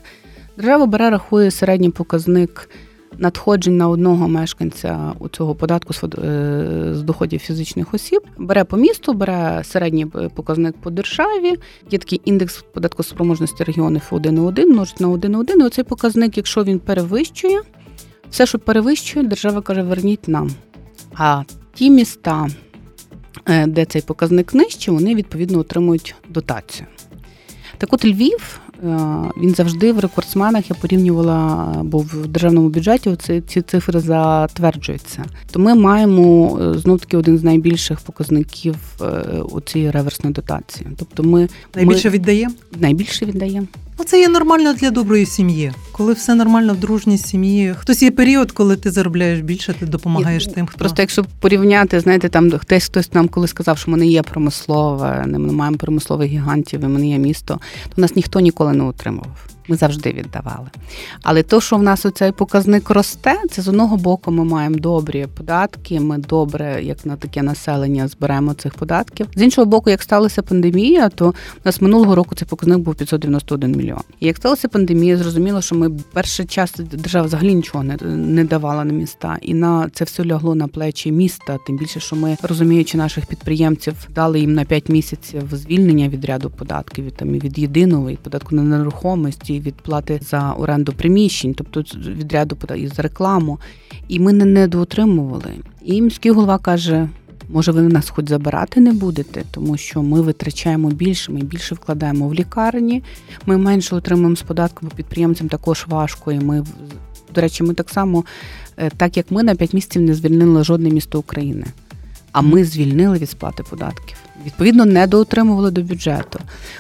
Держава 0.57 0.86
бере 0.86 1.10
рахує 1.10 1.51
середній 1.51 1.89
показник 1.89 2.69
надходжень 3.17 3.77
на 3.77 3.89
одного 3.89 4.27
мешканця 4.27 5.13
у 5.19 5.27
цього 5.27 5.55
податку 5.55 5.93
е, 5.93 6.89
з 6.93 7.01
доходів 7.01 7.39
фізичних 7.39 7.93
осіб, 7.93 8.21
бере 8.37 8.63
по 8.63 8.77
місту, 8.77 9.13
бере 9.13 9.61
середній 9.63 10.05
показник 10.05 10.75
по 10.81 10.89
державі. 10.89 11.55
Є 11.91 11.99
такий 11.99 12.21
індекс 12.25 12.65
податкоспроможності 12.73 13.63
регіонів 13.63 14.07
1,1, 14.11 14.65
множить 14.65 14.99
на 14.99 15.07
1,1, 15.07 15.59
і 15.59 15.63
Оцей 15.63 15.83
показник, 15.83 16.37
якщо 16.37 16.63
він 16.63 16.79
перевищує, 16.79 17.61
все, 18.29 18.45
що 18.45 18.59
перевищує, 18.59 19.25
держава 19.25 19.61
каже, 19.61 19.81
верніть 19.81 20.27
нам. 20.27 20.51
А 21.15 21.43
ті 21.73 21.89
міста, 21.89 22.47
е, 23.45 23.67
де 23.67 23.85
цей 23.85 24.01
показник 24.01 24.53
нижче, 24.53 24.91
вони 24.91 25.15
відповідно 25.15 25.59
отримують 25.59 26.15
дотацію. 26.29 26.87
Так 27.77 27.93
от 27.93 28.05
Львів 28.05 28.59
Е, 28.66 28.66
він 29.37 29.55
завжди 29.55 29.91
в 29.93 29.99
рекордсменах 29.99 30.69
я 30.69 30.75
порівнювала, 30.75 31.65
бо 31.83 31.97
в 31.97 32.27
державному 32.27 32.69
бюджеті 32.69 33.15
ці, 33.15 33.41
ці 33.41 33.61
цифри 33.61 33.99
затверджуються. 33.99 35.25
То 35.51 35.59
ми 35.59 35.75
маємо 35.75 36.59
е, 36.61 36.77
знов 36.77 36.99
таки 36.99 37.17
один 37.17 37.37
з 37.37 37.43
найбільших 37.43 37.99
показників 37.99 38.75
е, 39.01 39.05
у 39.41 39.61
цій 39.61 39.91
реверсної 39.91 40.33
дотації. 40.33 40.87
Тобто, 40.97 41.23
ми 41.23 41.49
найбільше 41.75 42.09
ми, 42.09 42.13
віддаємо? 42.13 42.53
Найбільше 42.79 43.25
віддаємо. 43.25 43.67
Ну, 43.99 44.05
це 44.05 44.19
є 44.19 44.29
нормально 44.29 44.73
для 44.73 44.91
доброї 44.91 45.25
сім'ї. 45.25 45.71
Коли 45.91 46.13
все 46.13 46.36
нормально 46.36 46.73
в 46.73 46.77
дружній 46.77 47.17
сім'ї. 47.17 47.75
Хтось 47.77 48.01
є 48.01 48.12
період, 48.12 48.51
коли 48.51 48.75
ти 48.75 48.91
заробляєш 48.91 49.39
більше, 49.39 49.73
ти 49.73 49.86
допомагаєш 49.86 50.47
тим, 50.47 50.65
хто 50.67 50.77
просто 50.77 51.01
якщо 51.01 51.25
порівняти, 51.39 51.99
знаєте, 51.99 52.29
там 52.29 52.51
хтось 52.51 52.86
хтось 52.86 53.13
нам 53.13 53.27
коли 53.27 53.47
сказав, 53.47 53.77
що 53.77 53.91
ми 53.91 53.97
не 53.97 54.07
є 54.07 54.21
промислове, 54.21 55.25
ми 55.27 55.39
маємо 55.39 55.77
промислових 55.77 56.29
гігантів, 56.29 56.83
і 56.83 56.88
ми 56.88 56.99
не 56.99 57.07
є 57.07 57.17
місто, 57.17 57.60
то 57.95 58.01
нас 58.01 58.15
ніхто 58.15 58.39
ніколи 58.39 58.73
не 58.73 58.83
утримував. 58.83 59.47
Ми 59.67 59.75
завжди 59.75 60.12
віддавали. 60.12 60.67
Але 61.23 61.43
то, 61.43 61.62
що 61.62 61.75
в 61.75 61.84
нас 61.84 62.06
оцей 62.06 62.32
показник 62.32 62.89
росте, 62.89 63.36
це 63.51 63.62
з 63.62 63.67
одного 63.67 63.97
боку 63.97 64.32
ми 64.32 64.43
маємо 64.43 64.77
добрі 64.77 65.27
податки. 65.38 65.99
Ми 65.99 66.17
добре, 66.17 66.84
як 66.84 67.06
на 67.06 67.15
таке 67.15 67.43
населення, 67.43 68.08
зберемо 68.08 68.53
цих 68.53 68.73
податків. 68.73 69.27
З 69.36 69.41
іншого 69.41 69.65
боку, 69.65 69.89
як 69.89 70.01
сталася 70.01 70.41
пандемія, 70.41 71.10
то 71.10 71.27
у 71.30 71.34
нас 71.65 71.82
минулого 71.82 72.15
року 72.15 72.36
цей 72.36 72.47
показник 72.47 72.77
був 72.77 72.95
591 72.95 73.71
мільйон. 73.71 74.01
І 74.19 74.27
як 74.27 74.38
сталася 74.38 74.67
пандемія, 74.67 75.17
зрозуміло, 75.17 75.62
що 75.62 75.75
ми 75.75 75.91
перший 76.13 76.45
час 76.45 76.73
держава 76.77 77.27
взагалі 77.27 77.56
нічого 77.56 77.84
не, 77.84 77.97
не 78.15 78.43
давала 78.43 78.86
на 78.86 78.93
міста, 78.93 79.38
і 79.41 79.53
на 79.53 79.89
це 79.93 80.03
все 80.03 80.25
лягло 80.25 80.56
на 80.56 80.67
плечі 80.67 81.12
міста. 81.12 81.58
Тим 81.67 81.77
більше, 81.77 81.99
що 81.99 82.15
ми 82.15 82.38
розуміючи 82.41 82.97
наших 82.97 83.25
підприємців, 83.25 83.93
дали 84.15 84.39
їм 84.39 84.53
на 84.53 84.65
5 84.65 84.89
місяців 84.89 85.43
звільнення 85.51 86.10
від 86.10 86.25
ряду 86.25 86.49
податків 86.49 87.06
від 87.06 87.15
там 87.15 87.30
від 87.30 87.60
єдиного 87.60 88.08
від 88.08 88.19
податку 88.19 88.56
на 88.56 88.63
нерухомості, 88.63 89.56
від 89.59 89.75
плати 89.75 90.19
за 90.23 90.51
оренду 90.51 90.93
приміщень, 90.93 91.53
тобто 91.53 91.81
від 92.11 92.33
ряду 92.33 92.55
податків 92.55 92.89
за 92.95 93.01
рекламу. 93.01 93.59
І 94.07 94.19
ми 94.19 94.33
не 94.33 94.45
недоотримували. 94.45 95.51
І 95.85 96.01
міський 96.01 96.31
голова 96.31 96.57
каже. 96.57 97.09
Може, 97.49 97.71
ви 97.71 97.81
нас 97.81 98.09
хоч 98.09 98.29
забирати 98.29 98.79
не 98.79 98.93
будете, 98.93 99.43
тому 99.51 99.77
що 99.77 100.03
ми 100.03 100.21
витрачаємо 100.21 100.89
більше, 100.89 101.31
ми 101.31 101.41
більше 101.41 101.75
вкладаємо 101.75 102.27
в 102.27 102.33
лікарні, 102.33 103.03
ми 103.45 103.57
менше 103.57 103.95
отримуємо 103.95 104.35
з 104.35 104.41
податку, 104.41 104.79
бо 104.81 104.95
підприємцям 104.95 105.49
також 105.49 105.85
важко. 105.89 106.31
І 106.31 106.39
ми, 106.39 106.63
до 107.35 107.41
речі, 107.41 107.63
ми 107.63 107.73
так 107.73 107.89
само, 107.89 108.25
е, 108.77 108.91
так 108.97 109.17
як 109.17 109.31
ми 109.31 109.43
на 109.43 109.55
5 109.55 109.73
місяців 109.73 110.01
не 110.01 110.13
звільнили 110.13 110.63
жодне 110.63 110.89
місто 110.89 111.19
України, 111.19 111.65
а 112.31 112.41
ми 112.41 112.63
звільнили 112.63 113.17
від 113.17 113.29
сплати 113.29 113.63
податків. 113.69 114.17
Відповідно, 114.45 114.85
не 114.85 115.07
доотримували 115.07 115.71
до 115.71 115.81
бюджету. 115.81 116.39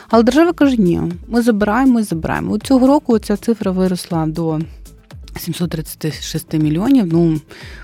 Але 0.09 0.23
держава 0.23 0.53
каже, 0.53 0.77
ні, 0.77 1.01
ми 1.27 1.41
забираємо 1.41 1.99
і 1.99 2.03
забираємо. 2.03 2.51
У 2.51 2.59
цього 2.59 2.87
року 2.87 3.19
ця 3.19 3.37
цифра 3.37 3.71
виросла 3.71 4.25
до 4.25 4.59
736 5.37 6.53
мільйонів. 6.53 7.13
Ну, 7.13 7.41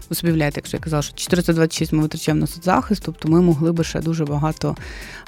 ви 0.09 0.15
собі 0.15 0.29
уявляєте, 0.31 0.57
якщо 0.57 0.77
я 0.77 0.83
казала, 0.83 1.01
що 1.01 1.13
426 1.15 1.93
ми 1.93 2.01
витрачаємо 2.01 2.41
на 2.41 2.47
соцзахист, 2.47 3.01
тобто 3.05 3.29
ми 3.29 3.41
могли 3.41 3.71
би 3.71 3.83
ще 3.83 3.99
дуже 3.99 4.25
багато 4.25 4.75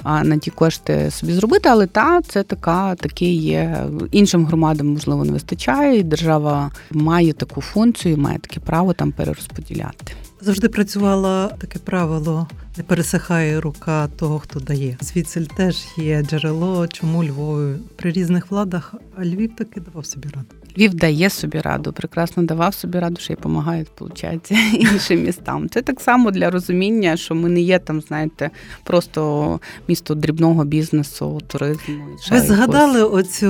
на 0.04 0.38
ті 0.38 0.50
кошти 0.50 1.10
собі 1.10 1.32
зробити. 1.32 1.68
Але 1.68 1.86
та 1.86 2.22
це 2.22 2.42
така, 2.42 2.94
таке 2.94 3.26
є. 3.26 3.86
Іншим 4.10 4.46
громадам, 4.46 4.86
можливо, 4.86 5.24
не 5.24 5.32
вистачає, 5.32 5.98
і 5.98 6.02
держава 6.02 6.70
має 6.90 7.32
таку 7.32 7.60
функцію, 7.60 8.18
має 8.18 8.38
таке 8.38 8.60
право 8.60 8.92
там 8.92 9.12
перерозподіляти. 9.12 10.14
Завжди 10.40 10.68
працювало 10.68 11.50
таке 11.58 11.78
правило: 11.78 12.48
не 12.76 12.82
пересихає 12.82 13.60
рука 13.60 14.08
того, 14.08 14.38
хто 14.38 14.60
дає. 14.60 14.98
Звідси 15.00 15.46
теж 15.56 15.84
є 15.96 16.22
джерело, 16.22 16.88
чому 16.88 17.24
Львові 17.24 17.76
при 17.96 18.10
різних 18.10 18.50
владах, 18.50 18.94
Львів 19.18 19.56
таки 19.56 19.80
давав 19.80 20.06
собі 20.06 20.28
раду. 20.28 20.55
Львів 20.78 20.94
дає 20.94 21.30
собі 21.30 21.60
раду, 21.60 21.92
прекрасно 21.92 22.42
давав 22.42 22.74
собі 22.74 22.98
раду, 22.98 23.20
що 23.20 23.32
й 23.32 23.36
допомагають, 23.36 23.88
виходить, 24.00 24.50
іншим 24.72 25.24
містам. 25.24 25.68
Це 25.68 25.82
так 25.82 26.00
само 26.00 26.30
для 26.30 26.50
розуміння, 26.50 27.16
що 27.16 27.34
ми 27.34 27.48
не 27.48 27.60
є 27.60 27.78
там, 27.78 28.00
знаєте, 28.00 28.50
просто 28.84 29.60
місто 29.88 30.14
дрібного 30.14 30.64
бізнесу, 30.64 31.40
туризму. 31.46 31.94
Ви 32.30 32.40
згадали 32.40 33.02
оцю 33.02 33.48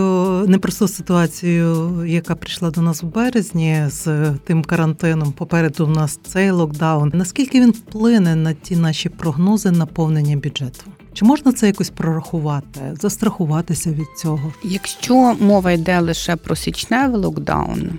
непросту 0.49 0.89
ситуацію, 0.89 1.93
яка 2.07 2.35
прийшла 2.35 2.71
до 2.71 2.81
нас 2.81 3.03
у 3.03 3.07
березні 3.07 3.85
з 3.89 4.33
тим 4.45 4.63
карантином. 4.63 5.33
Попереду 5.33 5.85
у 5.85 5.91
нас 5.91 6.21
цей 6.27 6.51
локдаун. 6.51 7.13
Наскільки 7.15 7.61
він 7.61 7.71
вплине 7.71 8.37
на 8.37 8.53
ті 8.53 8.77
наші 8.77 9.09
прогнози 9.09 9.71
наповнення 9.71 10.37
бюджету? 10.37 10.83
Чи 11.17 11.25
можна 11.25 11.53
це 11.53 11.67
якось 11.67 11.91
прорахувати, 11.91 12.81
застрахуватися 13.01 13.91
від 13.91 14.07
цього? 14.19 14.53
Якщо 14.65 15.37
мова 15.41 15.73
йде 15.73 16.01
лише 16.01 16.37
про 16.37 16.57
січневий 16.57 17.21
локдаун, 17.21 17.91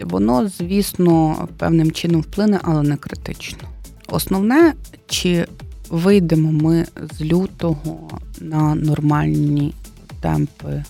воно, 0.00 0.48
звісно, 0.48 1.48
певним 1.58 1.92
чином 1.92 2.20
вплине, 2.20 2.60
але 2.62 2.82
не 2.82 2.96
критично. 2.96 3.68
Основне, 4.08 4.74
чи 5.06 5.46
вийдемо 5.90 6.52
ми 6.52 6.86
з 7.18 7.20
лютого 7.20 8.10
на 8.40 8.74
нормальні 8.74 9.74
темпи 10.20 10.84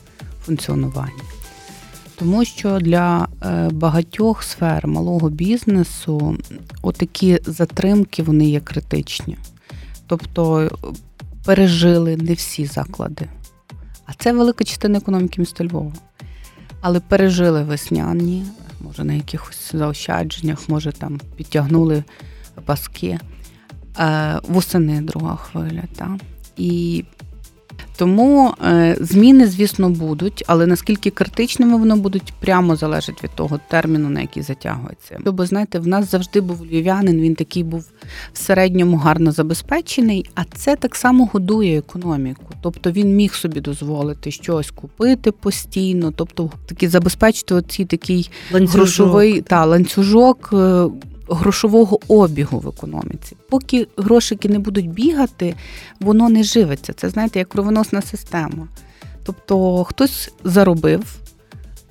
функціонування. 0.44 1.22
Тому 2.16 2.44
що 2.44 2.78
для 2.78 3.28
е, 3.42 3.68
багатьох 3.72 4.42
сфер 4.42 4.86
малого 4.86 5.30
бізнесу 5.30 6.36
отакі 6.82 7.38
затримки 7.46 8.22
вони 8.22 8.48
є 8.48 8.60
критичні. 8.60 9.36
Тобто 10.06 10.70
пережили 11.46 12.16
не 12.16 12.34
всі 12.34 12.66
заклади. 12.66 13.28
А 14.06 14.12
це 14.14 14.32
велика 14.32 14.64
частина 14.64 14.98
економіки 14.98 15.40
міста 15.40 15.64
Львова. 15.64 15.92
Але 16.80 17.00
пережили 17.00 17.62
весняні, 17.62 18.44
може 18.80 19.04
на 19.04 19.12
якихось 19.12 19.72
заощадженнях, 19.72 20.68
може 20.68 20.92
там 20.92 21.20
підтягнули 21.36 22.04
паски. 22.64 23.18
Е, 23.98 24.40
восени 24.48 25.00
друга 25.00 25.36
хвиля. 25.36 25.82
Та? 25.96 26.18
І 26.56 27.04
тому 27.96 28.54
е, 28.64 28.96
зміни, 29.00 29.46
звісно, 29.46 29.90
будуть, 29.90 30.44
але 30.46 30.66
наскільки 30.66 31.10
критичними 31.10 31.76
вони 31.76 31.94
будуть, 31.94 32.32
прямо 32.40 32.76
залежить 32.76 33.24
від 33.24 33.30
того 33.30 33.60
терміну, 33.68 34.08
на 34.08 34.20
який 34.20 34.42
затягується. 34.42 35.18
Бо 35.24 35.46
знаєте, 35.46 35.78
в 35.78 35.86
нас 35.86 36.10
завжди 36.10 36.40
був 36.40 36.66
львів'янин, 36.66 37.20
він 37.20 37.34
такий 37.34 37.62
був 37.62 37.84
в 38.32 38.38
середньому 38.38 38.96
гарно 38.96 39.32
забезпечений, 39.32 40.30
а 40.34 40.44
це 40.44 40.76
так 40.76 40.96
само 40.96 41.28
годує 41.32 41.78
економіку. 41.78 42.54
Тобто 42.62 42.90
він 42.90 43.16
міг 43.16 43.34
собі 43.34 43.60
дозволити 43.60 44.30
щось 44.30 44.70
купити 44.70 45.32
постійно, 45.32 46.12
тобто 46.16 46.50
такі 46.66 46.88
забезпечити 46.88 47.54
оці 47.54 47.84
такий 47.84 48.30
ланцюжок. 48.52 48.76
грошовий 48.76 49.40
та 49.40 49.64
ланцюжок. 49.64 50.54
Грошового 51.28 51.98
обігу 52.08 52.58
в 52.58 52.68
економіці. 52.68 53.36
Поки 53.50 53.86
грошики 53.96 54.48
не 54.48 54.58
будуть 54.58 54.90
бігати, 54.90 55.54
воно 56.00 56.28
не 56.28 56.42
живиться. 56.42 56.92
Це 56.92 57.08
знаєте, 57.10 57.38
як 57.38 57.48
кровоносна 57.48 58.02
система. 58.02 58.68
Тобто 59.24 59.84
хтось 59.84 60.32
заробив. 60.44 61.16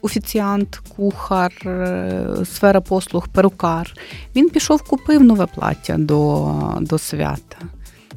Офіціант, 0.01 0.81
кухар, 0.95 1.51
е, 1.65 2.27
сфера 2.45 2.81
послуг, 2.81 3.27
перукар. 3.27 3.93
Він 4.35 4.49
пішов, 4.49 4.81
купив 4.81 5.23
нове 5.23 5.45
плаття 5.45 5.95
до 5.97 6.77
до 6.81 6.97
свята. 6.97 7.57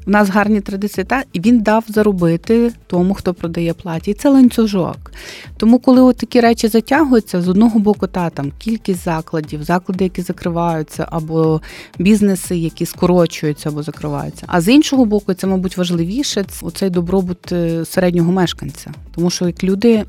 У 0.09 0.11
нас 0.11 0.29
гарні 0.29 0.61
традиції, 0.61 1.05
та 1.05 1.25
і 1.33 1.41
він 1.41 1.61
дав 1.61 1.85
заробити 1.89 2.73
тому, 2.87 3.15
хто 3.15 3.35
продає 3.35 3.75
платі. 3.75 4.11
І 4.11 4.15
це 4.15 4.29
ланцюжок. 4.29 5.13
Тому, 5.57 5.79
коли 5.79 6.03
от 6.03 6.17
такі 6.17 6.41
речі 6.41 6.69
затягуються, 6.69 7.43
з 7.43 7.49
одного 7.49 7.81
боку, 7.81 8.07
та 8.07 8.31
там 8.31 8.53
кількість 8.59 9.05
закладів, 9.05 9.63
заклади, 9.63 10.05
які 10.05 10.23
закриваються, 10.23 11.07
або 11.11 11.61
бізнеси, 11.99 12.57
які 12.57 12.87
скорочуються 12.87 13.69
або 13.69 13.83
закриваються. 13.83 14.45
А 14.47 14.61
з 14.61 14.69
іншого 14.69 15.05
боку, 15.05 15.35
це, 15.35 15.47
мабуть, 15.47 15.77
важливіше 15.77 16.45
це 16.45 16.67
оцей 16.67 16.91
добробут 16.91 17.53
е, 17.53 17.85
середнього 17.85 18.33
мешканця, 18.33 18.91
тому 19.15 19.31
що 19.31 19.47
як 19.47 19.65
люди 19.65 20.05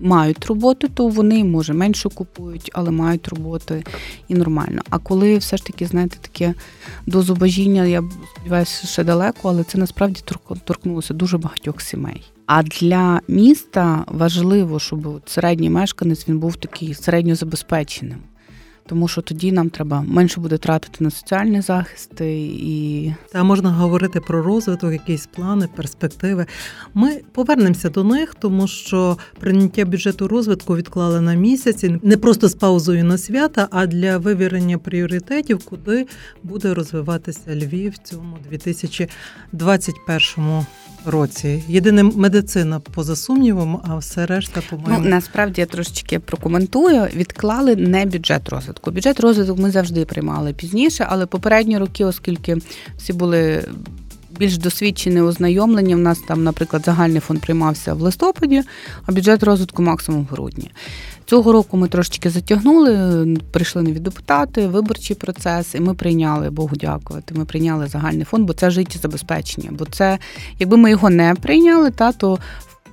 мають 0.00 0.46
роботу, 0.46 0.88
то 0.88 1.08
вони 1.08 1.44
може 1.44 1.72
менше 1.72 2.08
купують, 2.08 2.70
але 2.74 2.90
мають 2.90 3.28
роботи 3.28 3.84
і 4.28 4.34
нормально. 4.34 4.82
А 4.90 4.98
коли 4.98 5.38
все 5.38 5.56
ж 5.56 5.64
таки, 5.64 5.86
знаєте, 5.86 6.16
таке 6.20 6.54
до 7.06 7.22
зубожіння, 7.22 7.84
я 7.84 8.02
сподіваюся, 8.34 8.86
ще 8.86 9.04
далеко, 9.04 9.48
але 9.48 9.64
це 9.64 9.78
насправді 9.78 10.20
торкнулося 10.64 11.14
дуже 11.14 11.38
багатьох 11.38 11.80
сімей. 11.80 12.22
А 12.46 12.62
для 12.62 13.20
міста 13.28 14.04
важливо, 14.06 14.78
щоб 14.78 15.22
середній 15.26 15.70
мешканець 15.70 16.28
він 16.28 16.38
був 16.38 16.56
такий 16.56 16.94
середньо 16.94 17.34
забезпеченим 17.34 18.18
тому 18.90 19.08
що 19.08 19.22
тоді 19.22 19.52
нам 19.52 19.70
треба 19.70 20.04
менше 20.08 20.40
буде 20.40 20.58
тратити 20.58 21.04
на 21.04 21.10
соціальні 21.10 21.60
захисти 21.60 22.40
і 22.52 23.14
та 23.32 23.44
можна 23.44 23.70
говорити 23.70 24.20
про 24.20 24.42
розвиток, 24.42 24.92
якісь 24.92 25.26
плани, 25.26 25.68
перспективи. 25.76 26.46
Ми 26.94 27.20
повернемося 27.32 27.90
до 27.90 28.04
них, 28.04 28.34
тому 28.34 28.68
що 28.68 29.18
прийняття 29.40 29.84
бюджету 29.84 30.28
розвитку 30.28 30.76
відклали 30.76 31.20
на 31.20 31.34
місяці 31.34 32.00
не 32.02 32.16
просто 32.16 32.48
з 32.48 32.54
паузою 32.54 33.04
на 33.04 33.18
свята, 33.18 33.68
а 33.70 33.86
для 33.86 34.18
вивірення 34.18 34.78
пріоритетів, 34.78 35.64
куди 35.64 36.06
буде 36.42 36.74
розвиватися 36.74 37.56
Львів 37.56 37.92
в 37.92 37.98
цьому 37.98 38.38
2021 38.50 40.66
році. 41.04 41.64
Єдине 41.68 42.02
медицина 42.02 42.80
поза 42.80 43.16
сумнівом, 43.16 43.80
а 43.88 43.96
все 43.96 44.26
решта 44.26 44.62
по-моєму... 44.70 45.04
Ну, 45.04 45.10
насправді 45.10 45.60
я 45.60 45.66
трошечки 45.66 46.18
прокоментую. 46.18 47.08
Відклали 47.14 47.76
не 47.76 48.06
бюджет 48.06 48.48
розвитку. 48.48 48.79
Бюджет 48.86 49.20
розвитку 49.20 49.56
ми 49.56 49.70
завжди 49.70 50.04
приймали 50.04 50.52
пізніше, 50.52 51.06
але 51.08 51.26
попередні 51.26 51.78
роки, 51.78 52.04
оскільки 52.04 52.56
всі 52.96 53.12
були. 53.12 53.64
Більш 54.38 54.58
досвідчені 54.58 55.20
ознайомлення. 55.20 55.96
У 55.96 55.98
нас 55.98 56.18
там, 56.28 56.44
наприклад, 56.44 56.82
загальний 56.84 57.20
фонд 57.20 57.40
приймався 57.40 57.94
в 57.94 58.00
листопаді, 58.00 58.62
а 59.06 59.12
бюджет 59.12 59.42
розвитку 59.42 59.82
максимум 59.82 60.26
в 60.30 60.32
грудні. 60.32 60.70
Цього 61.30 61.52
року 61.52 61.76
ми 61.76 61.88
трошечки 61.88 62.30
затягнули, 62.30 63.26
прийшли 63.50 63.82
нові 63.82 63.98
депутати, 63.98 64.66
виборчий 64.66 65.16
процес, 65.16 65.74
і 65.74 65.80
ми 65.80 65.94
прийняли 65.94 66.50
Богу 66.50 66.76
дякувати. 66.76 67.34
Ми 67.34 67.44
прийняли 67.44 67.86
загальний 67.86 68.24
фонд, 68.24 68.46
бо 68.46 68.52
це 68.52 68.70
життєзабезпечення. 68.70 69.70
Бо 69.72 69.84
це, 69.84 70.18
якби 70.58 70.76
ми 70.76 70.90
його 70.90 71.10
не 71.10 71.34
прийняли, 71.34 71.90
та 71.90 72.12
то 72.12 72.38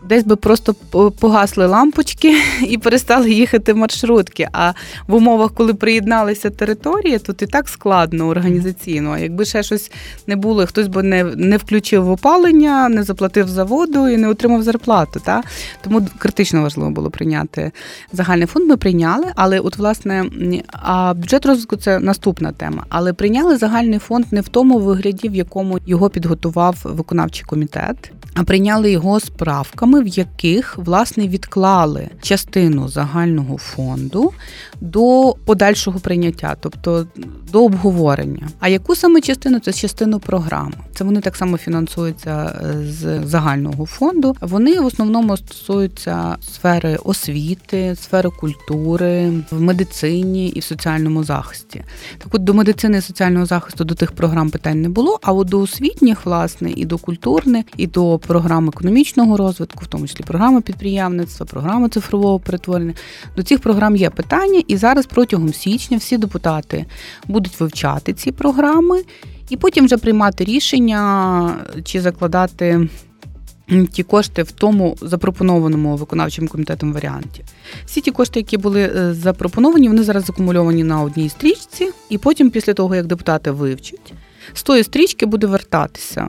десь 0.06 0.24
би 0.24 0.36
просто 0.36 0.74
погасли 1.20 1.66
лампочки 1.66 2.38
і 2.68 2.78
перестали 2.78 3.32
їхати 3.32 3.74
маршрутки. 3.74 4.50
А 4.52 4.72
в 5.08 5.16
умовах, 5.16 5.54
коли 5.54 5.74
приєдналися 5.74 6.50
території, 6.50 7.20
тут 7.20 7.42
і 7.42 7.46
так 7.46 7.70
складно 7.70 8.28
організаційно. 8.28 9.12
А 9.12 9.20
якби 9.20 9.46
ще 9.46 9.64
щось 9.64 9.92
не 10.28 10.36
було, 10.36 10.66
хтось 10.66 10.88
би 10.88 11.04
не 11.04 11.24
не 11.24 11.58
включив 11.58 12.10
опалення, 12.10 12.90
не 12.90 13.04
заплатив 13.04 13.48
за 13.48 13.64
воду 13.64 14.08
і 14.08 14.18
не 14.18 14.28
отримав 14.28 14.64
зарплату. 14.64 15.22
Та? 15.26 15.44
Тому 15.82 16.08
критично 16.18 16.62
важливо 16.62 16.90
було 16.90 17.10
прийняти 17.10 17.72
загальний 18.14 18.48
фонд. 18.48 18.68
Ми 18.68 18.78
прийняли, 18.78 19.26
але 19.36 19.60
от 19.60 19.78
власне 19.78 20.26
а 20.72 21.14
бюджет 21.14 21.46
розвитку 21.46 21.76
це 21.76 22.00
наступна 22.00 22.52
тема. 22.52 22.86
Але 22.90 23.14
прийняли 23.14 23.58
загальний 23.58 24.00
фонд 24.00 24.26
не 24.32 24.42
в 24.42 24.48
тому 24.48 24.80
вигляді, 24.80 25.30
в 25.30 25.36
якому 25.36 25.80
його 25.86 26.10
підготував 26.10 26.78
виконавчий 26.84 27.46
комітет, 27.46 28.12
а 28.34 28.44
прийняли 28.44 28.92
його 28.92 29.20
з 29.20 29.30
правками, 29.30 29.87
в 29.96 30.08
яких 30.08 30.78
власне 30.78 31.28
відклали 31.28 32.10
частину 32.22 32.88
загального 32.88 33.58
фонду 33.58 34.34
до 34.82 35.36
подальшого 35.46 36.00
прийняття, 36.00 36.56
тобто 36.62 37.08
до 37.52 37.66
обговорення. 37.66 38.48
А 38.60 38.68
яку 38.68 38.96
саме 38.96 39.22
частину 39.22 39.60
це 39.60 39.74
частину 39.74 40.20
програми? 40.20 40.74
Це 40.94 41.04
вони 41.04 41.22
так 41.22 41.36
само 41.36 41.58
фінансуються 41.58 42.62
е, 42.62 42.86
з 42.86 43.28
загального 43.28 43.86
фонду. 43.86 44.36
Вони 44.42 44.80
в 44.80 44.86
основному 44.86 45.38
стосуються 45.38 46.36
сфери 46.42 46.98
освіти, 47.04 47.96
сфери 47.96 48.30
культури, 48.30 49.34
в 49.52 49.62
медицині 49.62 50.48
і 50.48 50.60
в 50.60 50.64
соціальному 50.64 51.24
захисті. 51.24 51.84
Так 52.18 52.28
от 52.36 52.44
до 52.44 52.54
медицини 52.54 52.98
і 52.98 53.02
соціального 53.02 53.46
захисту 53.46 53.84
до 53.84 53.96
тих 53.96 54.12
програм 54.12 54.50
питань 54.50 54.82
не 54.82 54.90
було. 54.90 55.20
А 55.22 55.34
от 55.34 55.48
до 55.48 55.60
освітніх, 55.60 56.26
власне, 56.26 56.72
і 56.72 56.86
до 56.86 56.98
культурних, 56.98 57.66
і 57.78 57.88
до 57.88 58.20
програм 58.28 58.68
економічного 58.68 59.38
розвитку, 59.38 59.77
в 59.84 59.88
тому 59.88 60.08
числі 60.08 60.24
програми 60.24 60.62
підприємництва, 60.62 61.46
програми 61.46 61.90
цифрового 61.90 62.40
перетворення. 62.40 62.94
До 63.36 63.44
цих 63.44 63.60
програм 63.60 63.96
є 63.96 64.10
питання, 64.10 64.64
і 64.68 64.78
зараз 64.78 65.06
протягом 65.06 65.54
січня 65.54 65.98
всі 65.98 66.18
депутати 66.18 66.86
будуть 67.28 67.60
вивчати 67.60 68.14
ці 68.14 68.32
програми 68.32 69.04
і 69.50 69.58
потім 69.58 69.86
вже 69.86 69.98
приймати 69.98 70.44
рішення 70.44 71.56
чи 71.84 72.02
закладати. 72.02 72.90
Ті 73.92 74.04
кошти 74.04 74.44
в 74.44 74.52
тому 74.52 74.98
запропонованому 75.02 75.96
виконавчим 75.96 76.48
комітетом 76.48 76.94
варіанті. 76.94 77.44
Всі 77.86 78.02
ті 78.02 78.12
кошти, 78.12 78.40
які 78.40 78.58
були 78.58 78.82
е, 78.82 79.14
запропоновані, 79.14 79.88
вони 79.88 80.04
зараз 80.04 80.26
закумульовані 80.26 80.84
на 80.84 81.02
одній 81.02 81.30
стрічці, 81.30 81.90
і 82.10 82.18
потім, 82.18 82.50
після 82.50 82.74
того, 82.74 82.96
як 82.96 83.06
депутати 83.06 83.52
вивчать, 83.52 84.14
з 84.54 84.64
тої 84.64 84.84
стрічки 84.84 85.26
буде 85.26 85.48
вертатися 85.48 86.28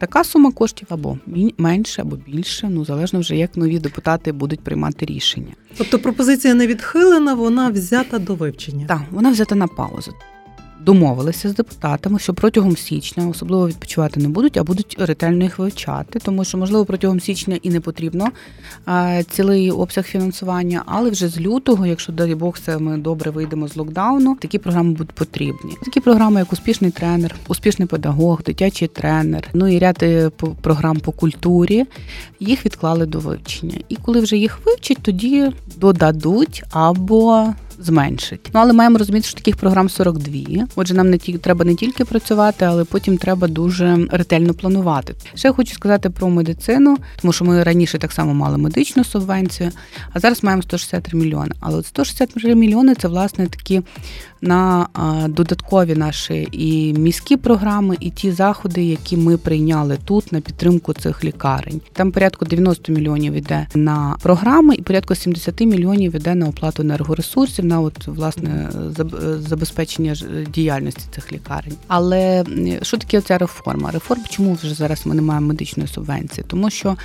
така 0.00 0.24
сума 0.24 0.52
коштів 0.52 0.88
або 0.90 1.18
менше, 1.58 2.02
або 2.02 2.16
більше, 2.16 2.68
ну 2.70 2.84
залежно 2.84 3.20
вже 3.20 3.36
як 3.36 3.56
нові 3.56 3.78
депутати 3.78 4.32
будуть 4.32 4.60
приймати 4.60 5.06
рішення. 5.06 5.52
Тобто 5.76 5.98
пропозиція 5.98 6.54
не 6.54 6.66
відхилена, 6.66 7.34
вона 7.34 7.70
взята 7.70 8.18
до 8.18 8.34
вивчення. 8.34 8.86
Так, 8.86 9.02
вона 9.10 9.30
взята 9.30 9.54
на 9.54 9.66
паузу 9.66 10.12
домовилися 10.84 11.48
з 11.48 11.54
депутатами, 11.54 12.18
що 12.18 12.34
протягом 12.34 12.76
січня 12.76 13.28
особливо 13.28 13.68
відпочивати 13.68 14.20
не 14.20 14.28
будуть, 14.28 14.56
а 14.56 14.64
будуть 14.64 14.96
ретельно 14.98 15.44
їх 15.44 15.58
вивчати, 15.58 16.18
тому 16.18 16.44
що, 16.44 16.58
можливо, 16.58 16.84
протягом 16.84 17.20
січня 17.20 17.58
і 17.62 17.70
не 17.70 17.80
потрібно 17.80 18.28
цілий 19.30 19.70
обсяг 19.70 20.04
фінансування, 20.04 20.82
але 20.86 21.10
вже 21.10 21.28
з 21.28 21.40
лютого, 21.40 21.86
якщо 21.86 22.12
дай 22.12 22.34
Бог, 22.34 22.58
це 22.58 22.78
ми 22.78 22.96
добре 22.98 23.30
вийдемо 23.30 23.68
з 23.68 23.76
локдауну, 23.76 24.36
такі 24.40 24.58
програми 24.58 24.90
будуть 24.90 25.12
потрібні. 25.12 25.76
Такі 25.84 26.00
програми, 26.00 26.40
як 26.40 26.52
успішний 26.52 26.90
тренер, 26.90 27.34
успішний 27.48 27.88
педагог, 27.88 28.42
дитячий 28.42 28.88
тренер, 28.88 29.48
ну 29.54 29.68
і 29.68 29.78
ряд 29.78 29.98
е, 30.02 30.30
програм 30.60 30.96
по 31.00 31.12
культурі, 31.12 31.84
їх 32.40 32.66
відклали 32.66 33.06
до 33.06 33.18
вивчення. 33.18 33.78
І 33.88 33.96
коли 33.96 34.20
вже 34.20 34.36
їх 34.36 34.58
вивчать, 34.66 34.98
тоді 35.02 35.52
додадуть 35.76 36.64
або 36.70 37.46
зменшить. 37.80 38.50
Ну 38.54 38.60
але 38.60 38.72
маємо 38.72 38.98
розуміти, 38.98 39.26
що 39.26 39.36
таких 39.36 39.56
програм 39.56 39.88
42. 39.88 40.66
Отже, 40.76 40.94
нам 40.94 41.10
не 41.10 41.18
ті 41.18 41.38
треба 41.38 41.64
не 41.64 41.74
тільки 41.74 42.04
працювати, 42.04 42.64
але 42.64 42.84
потім 42.84 43.18
треба 43.18 43.48
дуже 43.48 44.06
ретельно 44.10 44.54
планувати. 44.54 45.14
Ще 45.34 45.52
хочу 45.52 45.74
сказати 45.74 46.10
про 46.10 46.28
медицину, 46.28 46.98
тому 47.20 47.32
що 47.32 47.44
ми 47.44 47.62
раніше 47.62 47.98
так 47.98 48.12
само 48.12 48.34
мали 48.34 48.58
медичну 48.58 49.04
субвенцію, 49.04 49.70
а 50.12 50.20
зараз 50.20 50.44
маємо 50.44 50.62
163 50.62 51.18
мільйони. 51.18 51.52
Але 51.60 51.76
от 51.78 51.86
163 51.86 52.54
мільйони 52.54 52.94
це 52.94 53.08
власне 53.08 53.46
такі 53.46 53.82
на 54.42 54.86
додаткові 55.28 55.94
наші 55.94 56.48
і 56.52 56.92
міські 56.92 57.36
програми, 57.36 57.96
і 58.00 58.10
ті 58.10 58.32
заходи, 58.32 58.84
які 58.84 59.16
ми 59.16 59.36
прийняли 59.36 59.98
тут 60.04 60.32
на 60.32 60.40
підтримку 60.40 60.92
цих 60.92 61.24
лікарень. 61.24 61.80
Там 61.92 62.12
порядку 62.12 62.44
90 62.44 62.92
мільйонів 62.92 63.34
йде 63.34 63.66
на 63.74 64.16
програми, 64.22 64.74
і 64.74 64.82
порядку 64.82 65.14
70 65.14 65.60
мільйонів 65.60 66.16
йде 66.16 66.34
на 66.34 66.48
оплату 66.48 66.82
енергоресурсів, 66.82 67.64
на 67.64 67.80
от 67.80 68.06
власне 68.06 68.70
забезпечення 69.38 70.16
діяльності 70.54 71.02
цих 71.14 71.32
лікарень. 71.32 71.74
Але 71.86 72.44
що 72.82 72.96
таке 72.96 73.20
ця 73.20 73.38
реформа? 73.38 73.90
Реформа, 73.90 74.24
чому 74.28 74.54
вже 74.54 74.74
зараз 74.74 75.06
ми 75.06 75.14
не 75.14 75.22
маємо 75.22 75.46
медичної 75.46 75.88
субвенції? 75.88 76.44
Тому 76.48 76.70
що 76.70 76.96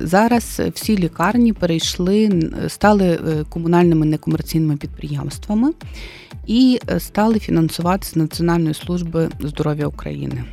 Зараз 0.00 0.60
всі 0.74 0.98
лікарні 0.98 1.52
перейшли, 1.52 2.50
стали 2.68 3.06
е, 3.06 3.44
комунальними 3.48 4.06
некомерційними 4.06 4.76
підприємствами 4.76 5.72
і 6.46 6.80
е, 6.90 7.00
стали 7.00 7.38
фінансуватися 7.38 8.18
Національної 8.18 8.74
служби 8.74 9.28
здоров'я 9.40 9.86
України. 9.86 10.44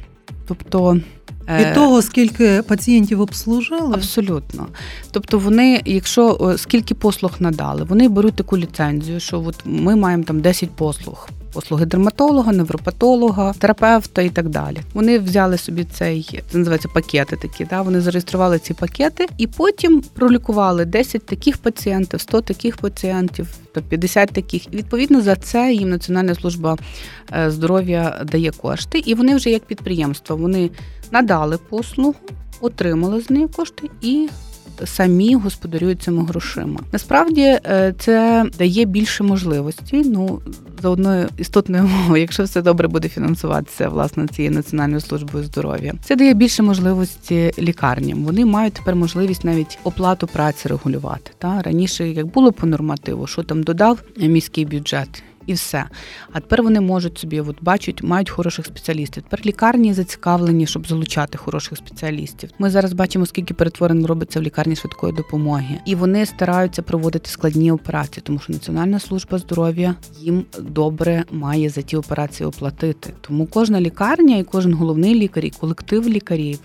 Тобто 0.48 0.94
від 0.94 1.68
е, 1.68 1.74
того, 1.74 2.02
скільки 2.02 2.62
пацієнтів 2.62 3.22
обслужили? 3.22 3.94
Абсолютно. 3.94 4.68
Тобто, 5.12 5.40
вони, 5.40 5.82
якщо 5.86 6.56
скільки 6.58 6.96
послуг 6.96 7.32
надали, 7.40 7.84
вони 7.84 8.10
беруть 8.10 8.36
таку 8.36 8.58
ліцензію, 8.58 9.20
що 9.20 9.42
от 9.42 9.56
ми 9.66 9.96
маємо 9.96 10.24
там 10.24 10.42
10 10.42 10.70
послуг 10.72 11.30
послуги 11.58 11.86
дерматолога, 11.86 12.52
невропатолога, 12.52 13.54
терапевта 13.54 14.22
і 14.22 14.30
так 14.30 14.50
далі. 14.50 14.78
Вони 14.94 15.20
взяли 15.20 15.58
собі 15.58 15.84
цей 15.84 16.44
це 16.52 16.58
називається 16.58 16.90
пакети. 16.94 17.36
Такі 17.36 17.66
да 17.66 17.82
вони 17.82 18.02
зареєстрували 18.02 18.60
ці 18.60 18.74
пакети 18.74 19.28
і 19.38 19.48
потім 19.48 20.02
пролікували 20.14 20.86
10 20.86 21.26
таких 21.26 21.58
пацієнтів, 21.58 22.22
100 22.22 22.42
таких 22.42 22.78
пацієнтів, 22.78 23.48
то 23.74 23.82
50 23.82 24.30
таких. 24.30 24.74
І 24.74 24.78
відповідно 24.78 25.22
за 25.22 25.36
це 25.36 25.74
їм 25.74 25.90
Національна 25.90 26.36
служба 26.36 26.78
е, 27.34 27.52
здоров'я 27.52 28.22
дає 28.32 28.52
кошти, 28.52 29.00
і 29.06 29.14
вони 29.14 29.36
вже 29.36 29.50
як 29.50 29.66
підприємство 29.66 30.36
вони 30.36 30.70
надали 31.12 31.58
послугу, 31.70 32.16
отримали 32.62 33.22
з 33.22 33.30
неї 33.30 33.48
кошти 33.48 33.90
і 34.02 34.30
самі 34.86 35.36
господарюють 35.36 36.02
цими 36.02 36.24
грошима. 36.26 36.80
Насправді 36.92 37.42
е, 37.42 37.94
це 38.00 38.46
дає 38.58 38.86
більше 38.86 39.24
можливостей. 39.24 40.04
Ну 40.06 40.42
за 40.82 40.90
одною 40.90 41.30
істотною 41.38 41.84
мовою, 41.84 42.22
якщо 42.22 42.44
все 42.44 42.62
добре 42.62 42.88
буде 42.88 43.10
фінансуватися 43.10 43.90
власне 43.90 44.28
цією 44.28 44.54
національною 44.54 45.02
службою 45.02 45.44
здоров'я, 45.44 45.94
це 46.04 46.16
дає 46.16 46.34
більше 46.34 46.64
можливості 46.64 47.52
лікарням. 47.60 48.24
Вони 48.24 48.46
мають 48.46 48.74
тепер 48.74 48.96
можливість 48.96 49.44
навіть 49.44 49.80
оплату 49.84 50.28
праці 50.28 50.68
регулювати. 50.68 51.32
Та 51.38 51.62
раніше 51.62 52.10
як 52.10 52.28
було 52.28 52.52
по 52.52 52.68
нормативу, 52.68 53.28
що 53.28 53.44
там 53.44 53.64
додав 53.64 54.00
міський 54.18 54.66
бюджет 54.66 55.24
і 55.48 55.54
все. 55.54 55.86
А 56.32 56.40
тепер 56.40 56.64
вони 56.64 56.82
можуть 56.82 57.18
собі, 57.18 57.42
от 57.42 57.58
бачать, 57.62 58.04
мають 58.04 58.30
хороших 58.30 58.66
спеціалістів. 58.66 59.24
Тепер 59.24 59.46
лікарні 59.46 59.94
зацікавлені, 59.94 60.68
щоб 60.68 60.88
залучати 60.88 61.38
хороших 61.38 61.78
спеціалістів. 61.78 62.50
Ми 62.60 62.70
зараз 62.70 62.94
бачимо, 62.94 63.26
скільки 63.26 63.54
перетворень 63.54 64.06
робиться 64.06 64.40
в 64.40 64.44
лікарні 64.44 64.76
швидкої 64.76 65.14
допомоги, 65.14 65.80
і 65.86 65.96
вони 65.96 66.26
стараються 66.26 66.82
проводити 66.82 67.30
складні 67.30 67.72
операції, 67.72 68.24
тому 68.26 68.40
що 68.40 68.54
Національна 68.54 69.00
служба 69.00 69.38
здоров'я 69.38 69.96
їм 70.20 70.46
добре 70.60 71.24
має 71.32 71.70
за 71.70 71.82
ті 71.82 71.98
операції 71.98 72.48
оплатити. 72.48 73.14
Тому 73.22 73.46
кожна 73.46 73.82
лікарня 73.82 74.38
і 74.38 74.44
кожен 74.44 74.74
головний 74.74 75.16
лікар, 75.16 75.46
і 75.46 75.50
колектив 75.50 76.10
лікарів 76.10 76.60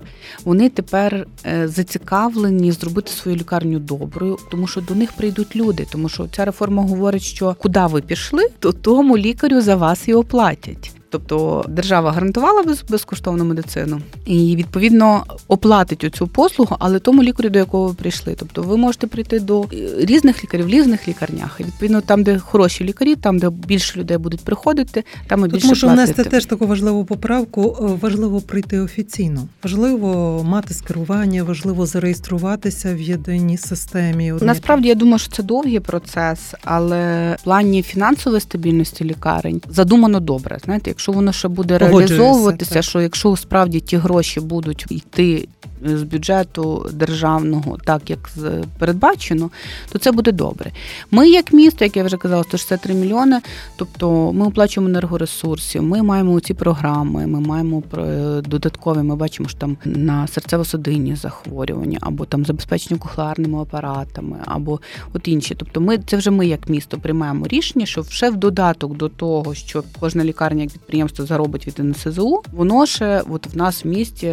вони 0.45 0.69
тепер 0.69 1.27
е, 1.47 1.69
зацікавлені 1.69 2.73
зробити 2.73 3.13
свою 3.13 3.37
лікарню 3.37 3.79
доброю, 3.79 4.39
тому 4.51 4.67
що 4.67 4.81
до 4.81 4.95
них 4.95 5.13
прийдуть 5.13 5.57
люди, 5.57 5.87
тому 5.93 6.09
що 6.09 6.29
ця 6.29 6.45
реформа 6.45 6.83
говорить, 6.83 7.23
що 7.23 7.57
куди 7.59 7.87
ви 7.87 8.01
пішли, 8.01 8.49
то 8.59 8.72
тому 8.73 9.19
лікарю 9.19 9.61
за 9.61 9.77
вас 9.77 10.09
і 10.09 10.15
оплатять. 10.15 11.02
Тобто 11.13 11.65
держава 11.69 12.13
гарантувала 12.13 12.65
безкоштовну 12.89 13.45
медицину 13.45 14.01
і 14.25 14.57
відповідно 14.57 15.25
оплатить 15.49 16.15
цю 16.15 16.27
послугу, 16.27 16.77
але 16.79 16.99
тому 16.99 17.23
лікарю, 17.23 17.51
до 17.51 17.59
якого 17.59 17.89
ви 17.89 17.95
прийшли. 17.95 18.35
Тобто 18.39 18.63
ви 18.63 18.77
можете 18.77 19.07
прийти 19.07 19.41
до 19.41 19.65
різних 19.99 20.45
лікарів, 20.45 20.67
в 20.67 20.69
різних 20.69 21.09
лікарнях. 21.09 21.57
І 21.61 21.65
відповідно, 21.65 22.01
там, 22.01 22.23
де 22.23 22.39
хороші 22.39 22.85
лікарі, 22.85 23.17
там 23.17 23.39
де 23.39 23.51
більше 23.51 24.01
людей 24.01 24.19
будуть 24.19 24.41
приходити, 24.41 25.05
там 25.27 25.45
і 25.45 25.49
більше 25.49 25.67
можу 25.67 25.89
внести 25.89 26.25
теж 26.25 26.45
таку 26.47 26.67
важливу 26.67 27.05
поправку. 27.05 27.77
Е, 27.81 27.99
важливо 28.01 28.41
прийти 28.41 28.81
офіційно, 28.81 29.49
важливо 29.63 30.43
мати 30.45 30.75
скерування, 30.75 31.43
важливо 31.43 31.87
зареєструватися 31.87 32.95
в 32.95 33.01
єдиній 33.01 33.57
системі. 33.57 34.33
Насправді 34.41 34.89
я 34.89 34.95
думаю, 34.95 35.19
що 35.19 35.33
це 35.33 35.43
довгий 35.43 35.81
процес, 35.81 36.55
але 36.65 37.35
в 37.41 37.45
плані 37.45 37.83
фінансової 37.83 38.41
стабільності 38.41 39.05
лікарень 39.05 39.63
задумано 39.69 40.21
добре. 40.21 40.59
Знаєте, 40.65 40.91
якщо 40.91 41.02
воно 41.09 41.33
ще 41.33 41.49
буде 41.49 41.79
реалізовуватися, 41.79 42.83
що 42.83 43.01
якщо 43.01 43.37
справді 43.37 43.81
ті 43.81 43.97
гроші 43.97 44.41
будуть 44.41 44.87
йти 44.91 45.49
з 45.85 46.03
бюджету 46.03 46.91
державного, 46.93 47.79
так 47.85 48.11
як 48.11 48.31
передбачено, 48.79 49.51
то 49.93 49.99
це 49.99 50.13
буде 50.13 50.33
добре. 50.33 50.73
Ми, 51.11 51.29
як 51.29 51.53
місто, 51.53 51.85
як 51.85 51.97
я 51.97 52.05
вже 52.05 52.17
казала, 52.17 52.45
163 52.45 52.95
мільйони. 52.95 53.41
Тобто 53.77 54.33
ми 54.33 54.47
оплачуємо 54.47 54.91
енергоресурси, 54.91 55.81
ми 55.81 56.03
маємо 56.03 56.41
ці 56.41 56.55
програми, 56.55 57.27
ми 57.27 57.41
маємо 57.41 57.83
додаткові. 58.45 58.99
Ми 58.99 59.17
бачимо, 59.17 59.49
що 59.49 59.59
там 59.59 59.77
на 59.85 60.27
серцево-судинні 60.27 61.17
захворювання, 61.17 61.99
або 62.01 62.25
там 62.25 62.45
забезпечення 62.45 63.01
кухлеарними 63.01 63.63
апаратами, 63.63 64.37
або 64.45 64.81
от 65.13 65.29
інші. 65.29 65.55
Тобто, 65.55 65.81
ми 65.81 65.99
це 65.99 66.17
вже 66.17 66.31
ми, 66.31 66.47
як 66.47 66.69
місто, 66.69 66.99
приймаємо 66.99 67.47
рішення, 67.47 67.87
що 67.87 68.05
ще 68.05 68.31
в 68.31 68.37
додаток 68.37 68.97
до 68.97 69.09
того, 69.09 69.55
що 69.55 69.85
кожна 70.01 70.25
лікарня 70.25 70.63
як 70.63 70.73
підприємство 70.73 71.27
заробить 71.27 71.67
від 71.67 71.79
НСЗУ, 71.79 72.43
воно 72.53 72.87
ще 72.87 73.23
от 73.31 73.55
в 73.55 73.57
нас 73.57 73.85
в 73.85 73.89
місті 73.89 74.27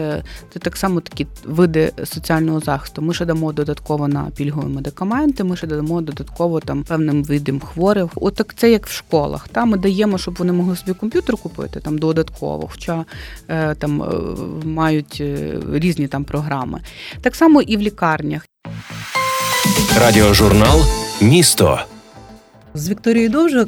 це 0.54 0.60
так 0.60 0.78
само 0.78 1.00
такі 1.00 1.28
види 1.46 1.92
соціального 2.04 2.60
захисту. 2.60 3.02
Ми 3.02 3.14
ще 3.14 3.26
дамо 3.26 3.54
додатково 3.54 4.08
на 4.08 4.28
пільгові 4.36 4.66
медикаменти. 4.66 5.44
Ми 5.44 5.56
ще 5.56 5.68
дамо 5.68 6.02
додатково 6.02 6.60
там 6.60 6.84
певним 6.84 7.24
видам 7.24 7.60
хворих. 7.60 8.10
От 8.16 8.42
це 8.56 8.72
як 8.72 8.88
в 8.88 8.92
школах. 8.92 9.48
Та 9.48 9.66
ми 9.66 9.78
даємо, 9.78 10.18
щоб 10.18 10.36
вони 10.40 10.52
могли 10.52 10.76
собі 10.76 10.94
комп'ютер 10.94 11.38
купити 11.38 11.80
там 11.80 11.98
додатково, 11.98 12.70
хоча 12.72 13.06
е, 13.48 13.76
там 13.76 14.04
е, 14.04 14.08
мають 14.66 15.18
е, 15.22 15.60
різні 15.74 16.08
там 16.08 16.24
програми. 16.24 16.80
Так 17.22 17.36
само 17.36 17.62
і 17.62 17.78
в 17.78 17.82
лікарнях. 17.82 18.46
Радіожурнал 20.00 20.82
Місто. 21.22 21.80
З 22.74 22.90
Вікторією 22.90 23.30
Довжик, 23.30 23.68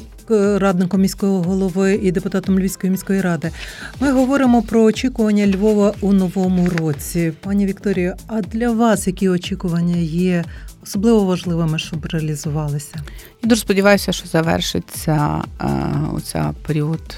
радником 0.57 1.01
міського 1.01 1.41
голови 1.41 1.99
і 2.03 2.11
депутатом 2.11 2.59
Львівської 2.59 2.91
міської 2.91 3.21
ради, 3.21 3.51
ми 3.99 4.11
говоримо 4.11 4.61
про 4.61 4.83
очікування 4.83 5.47
Львова 5.47 5.93
у 6.01 6.13
новому 6.13 6.69
році. 6.69 7.33
Пані 7.41 7.65
Вікторію, 7.65 8.15
а 8.27 8.41
для 8.41 8.71
вас 8.71 9.07
які 9.07 9.29
очікування 9.29 9.97
є 9.97 10.43
особливо 10.83 11.25
важливими, 11.25 11.79
щоб 11.79 12.05
реалізувалися? 12.05 12.95
Я 13.43 13.49
дуже 13.49 13.61
сподіваюся, 13.61 14.11
що 14.11 14.27
завершиться 14.27 15.43
е, 15.61 15.65
оця 16.13 16.53
період 16.67 17.17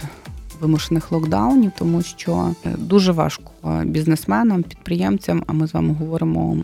вимушених 0.63 1.11
локдаунів, 1.11 1.71
тому 1.77 2.01
що 2.01 2.55
е, 2.65 2.75
дуже 2.77 3.11
важко 3.11 3.51
бізнесменам, 3.85 4.63
підприємцям. 4.63 5.43
А 5.47 5.53
ми 5.53 5.67
з 5.67 5.73
вами 5.73 5.93
говоримо, 5.93 6.57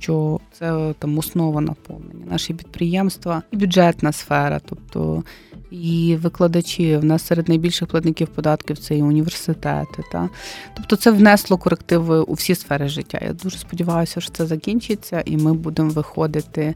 що 0.00 0.40
це 0.52 0.94
там 0.98 1.18
основа 1.18 1.60
наповнення. 1.60 2.26
Наші 2.30 2.54
підприємства 2.54 3.42
і 3.50 3.56
бюджетна 3.56 4.12
сфера, 4.12 4.60
тобто 4.64 5.22
і 5.70 6.16
викладачі. 6.22 6.96
В 6.96 7.04
нас 7.04 7.26
серед 7.26 7.48
найбільших 7.48 7.88
платників 7.88 8.28
податків 8.28 8.78
це 8.78 8.96
і 8.96 9.02
університети. 9.02 10.02
Та 10.12 10.28
тобто 10.74 10.96
це 10.96 11.10
внесло 11.10 11.56
корективи 11.56 12.20
у 12.20 12.32
всі 12.32 12.54
сфери 12.54 12.88
життя. 12.88 13.18
Я 13.22 13.32
дуже 13.32 13.58
сподіваюся, 13.58 14.20
що 14.20 14.30
це 14.30 14.46
закінчиться, 14.46 15.22
і 15.24 15.36
ми 15.36 15.52
будемо 15.52 15.90
виходити 15.90 16.74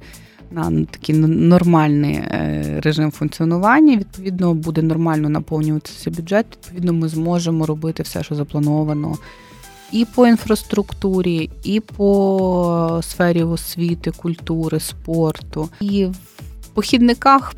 на 0.50 0.84
такий 0.90 1.14
нормальний 1.14 2.14
е, 2.14 2.80
режим 2.82 3.10
функціонування. 3.10 3.96
Відповідно, 3.96 4.54
буде 4.54 4.82
нормально 4.82 5.28
наповнюватися 5.28 6.10
бюджет. 6.10 6.46
Відповідно, 6.52 6.92
ми 6.92 7.08
зможемо 7.08 7.66
робити 7.66 8.02
все, 8.02 8.22
що 8.22 8.34
заплановано. 8.34 9.16
І 9.92 10.04
по 10.14 10.26
інфраструктурі, 10.26 11.50
і 11.64 11.80
по 11.80 13.00
сфері 13.02 13.42
освіти, 13.42 14.10
культури, 14.10 14.80
спорту, 14.80 15.68
і 15.80 16.08
похідниках, 16.76 17.54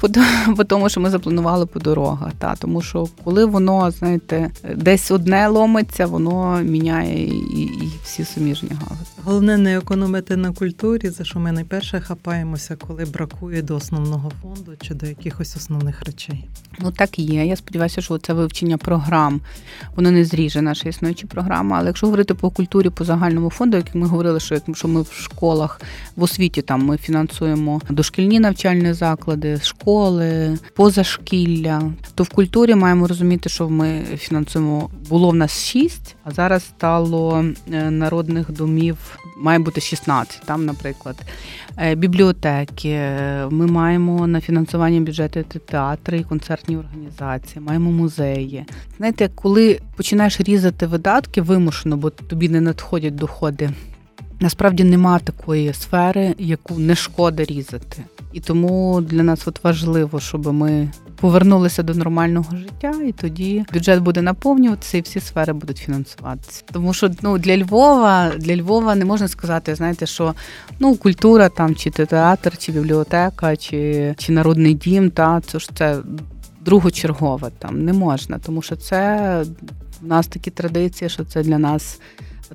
по 0.57 0.65
тому, 0.65 0.89
що 0.89 1.01
ми 1.01 1.11
запланували 1.11 1.67
по 1.67 1.81
дорогах. 1.81 2.33
Та 2.39 2.55
тому 2.55 2.83
що 2.83 3.09
коли 3.25 3.45
воно 3.45 3.91
знаєте, 3.91 4.51
десь 4.77 5.11
одне 5.11 5.49
ломиться, 5.49 6.07
воно 6.07 6.61
міняє 6.63 7.25
і, 7.25 7.63
і 7.63 7.91
всі 8.05 8.25
суміжні 8.25 8.69
галузі. 8.69 9.05
Головне 9.25 9.57
не 9.57 9.77
економити 9.77 10.37
на 10.37 10.53
культурі, 10.53 11.09
за 11.09 11.25
що 11.25 11.39
ми 11.39 11.53
найперше 11.53 12.01
хапаємося, 12.01 12.77
коли 12.77 13.05
бракує 13.05 13.63
до 13.63 13.77
основного 13.77 14.33
фонду 14.43 14.73
чи 14.83 14.95
до 14.95 15.07
якихось 15.07 15.57
основних 15.57 16.03
речей. 16.03 16.49
Ну 16.79 16.93
так 16.93 17.19
і 17.19 17.23
є. 17.23 17.47
Я 17.47 17.57
сподіваюся, 17.57 18.01
що 18.01 18.19
це 18.19 18.33
вивчення 18.33 18.79
програм 18.79 19.41
воно 19.97 20.11
не 20.11 20.25
зріже 20.25 20.63
наші 20.63 20.89
існуючі 20.89 21.27
програми. 21.27 21.77
Але 21.79 21.87
якщо 21.87 22.07
говорити 22.07 22.35
по 22.35 22.51
культурі, 22.51 22.91
по 22.91 23.05
загальному 23.05 23.51
фонду, 23.51 23.77
як 23.77 23.95
ми 23.95 24.07
говорили, 24.07 24.41
що 24.41 24.55
якщо 24.55 24.89
ми 24.89 25.03
в 25.03 25.13
школах 25.13 25.81
в 26.17 26.23
освіті 26.23 26.63
там 26.63 26.85
ми 26.85 26.97
фінансуємо 26.97 27.81
дошкільні 27.91 28.41
навчальні 28.41 28.93
заклади, 28.93 29.08
школи, 29.63 30.59
позашкілля, 30.77 31.83
то 32.15 32.25
в 32.25 32.29
культурі 32.29 32.75
маємо 32.75 33.07
розуміти, 33.07 33.49
що 33.49 33.69
ми 33.69 34.03
фінансуємо 34.17 34.91
було 35.09 35.31
в 35.31 35.35
нас 35.35 35.65
шість, 35.65 36.17
а 36.25 36.31
зараз 36.31 36.63
стало 36.65 37.45
е, 37.73 37.91
народних 37.91 38.53
домів 38.53 38.97
має 39.41 39.59
бути 39.59 39.81
16, 39.81 40.43
там, 40.47 40.65
наприклад, 40.67 41.17
е, 41.77 41.95
бібліотеки. 41.95 42.99
Ми 43.51 43.67
маємо 43.67 44.27
на 44.27 44.41
фінансування 44.41 45.01
бюджету 45.01 45.43
театри 45.43 46.19
і 46.19 46.25
концертні 46.25 46.77
організації, 46.77 47.65
маємо 47.65 47.91
музеї. 47.91 48.65
Знаєте, 48.97 49.31
коли 49.35 49.81
починаєш 49.97 50.41
різати 50.41 50.87
видатки 50.87 51.43
вимушено, 51.43 51.97
бо 51.97 52.11
тобі 52.11 52.49
не 52.49 52.61
надходять 52.61 53.15
доходи. 53.15 53.71
Насправді 54.41 54.85
нема 54.85 55.19
такої 55.19 55.73
сфери, 55.73 56.35
яку 56.39 56.79
не 56.79 56.95
шкода 56.95 57.45
різати. 57.45 58.05
І 58.33 58.41
тому 58.41 59.01
для 59.01 59.23
нас 59.23 59.49
от 59.49 59.65
важливо, 59.65 60.21
щоб 60.21 60.53
ми 60.53 60.91
повернулися 61.21 61.83
до 61.83 61.95
нормального 61.95 62.57
життя, 62.57 62.93
і 63.07 63.13
тоді 63.13 63.65
бюджет 63.73 64.03
буде 64.03 64.23
наповнюватися, 64.23 64.99
і 64.99 65.01
всі 65.01 65.21
сфери 65.21 65.53
будуть 65.53 65.79
фінансуватися. 65.79 66.63
Тому 66.73 66.93
що 66.93 67.11
ну 67.23 67.39
для 67.39 67.57
Львова 67.57 68.33
для 68.39 68.57
Львова 68.57 68.95
не 68.95 69.05
можна 69.05 69.29
сказати, 69.29 69.75
знаєте, 69.75 70.07
що 70.07 70.35
ну 70.79 70.97
культура 70.97 71.49
там, 71.49 71.75
чи 71.75 71.91
театр, 71.91 72.59
чи 72.59 72.73
бібліотека, 72.73 73.57
чи 73.57 74.15
чи 74.19 74.33
народний 74.33 74.75
дім, 74.75 75.11
та 75.11 75.41
це 75.41 75.59
ж 75.59 75.71
це 75.75 75.99
другочергове 76.61 77.51
там 77.59 77.85
не 77.85 77.93
можна, 77.93 78.39
тому 78.39 78.63
що 78.63 78.77
це 78.77 79.45
в 80.03 80.07
нас 80.07 80.27
такі 80.27 80.51
традиції, 80.51 81.09
що 81.09 81.25
це 81.25 81.43
для 81.43 81.59
нас 81.59 82.01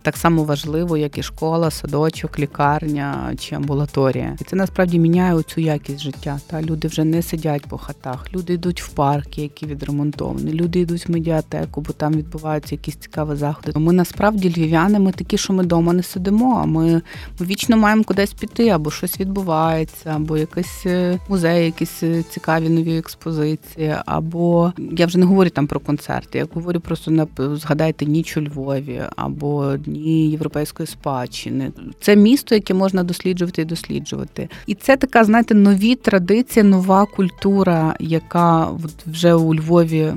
так 0.02 0.18
само 0.18 0.44
важливо, 0.44 0.98
як 0.98 1.18
і 1.18 1.24
школа, 1.24 1.72
садочок, 1.72 2.40
лікарня 2.40 3.34
чи 3.40 3.56
амбулаторія. 3.56 4.38
І 4.42 4.44
це 4.44 4.56
насправді 4.56 5.00
міняє 5.00 5.42
цю 5.44 5.62
якість 5.62 6.00
життя. 6.00 6.40
Та 6.48 6.62
люди 6.62 6.88
вже 6.88 7.04
не 7.04 7.22
сидять 7.22 7.66
по 7.66 7.78
хатах, 7.78 8.34
люди 8.34 8.54
йдуть 8.54 8.82
в 8.82 8.90
парки, 8.90 9.42
які 9.42 9.66
відремонтовані, 9.66 10.54
люди 10.54 10.80
йдуть 10.80 11.08
в 11.08 11.12
медіатеку, 11.12 11.82
бо 11.82 11.94
там 11.94 12.14
відбуваються 12.14 12.76
якісь 12.76 12.96
цікаві 12.96 13.36
заходи. 13.36 13.80
Ми 13.80 13.94
насправді 13.94 14.50
львів'яни, 14.50 15.00
ми 15.00 15.12
такі, 15.12 15.38
що 15.38 15.54
ми 15.54 15.64
вдома 15.64 15.94
не 15.94 16.04
сидимо. 16.04 16.60
А 16.64 16.66
ми, 16.66 17.02
ми 17.40 17.46
вічно 17.46 17.78
маємо 17.78 18.04
кудись 18.04 18.34
піти, 18.34 18.70
або 18.70 18.92
щось 18.92 19.20
відбувається, 19.20 20.14
або 20.16 20.38
якийсь 20.38 20.86
е, 20.86 21.20
музей, 21.30 21.66
якісь 21.66 22.04
е, 22.04 22.24
цікаві 22.24 22.70
нові 22.70 22.98
експозиції, 22.98 23.96
або 24.06 24.74
я 24.78 25.06
вже 25.06 25.20
не 25.20 25.26
говорю 25.26 25.50
там 25.50 25.68
про 25.68 25.80
концерти. 25.80 26.38
Я 26.38 26.48
говорю 26.54 26.80
просто 26.80 27.12
на 27.12 27.28
згадайте 27.38 28.06
ніч 28.06 28.38
у 28.38 28.42
Львові 28.42 29.02
або 29.16 29.76
дні 29.86 30.30
європейської 30.30 30.88
спадщини. 30.88 31.72
Це 32.00 32.16
місто, 32.16 32.56
яке 32.56 32.74
можна 32.74 33.04
досліджувати 33.04 33.62
і 33.62 33.66
досліджувати. 33.66 34.50
І 34.68 34.76
це 34.76 34.98
така, 34.98 35.24
знаєте, 35.24 35.56
нові 35.56 35.96
традиції, 35.96 36.64
нова 36.64 37.06
культура, 37.06 37.96
яка 38.00 38.70
вже 39.06 39.34
у 39.34 39.56
Львові. 39.56 40.14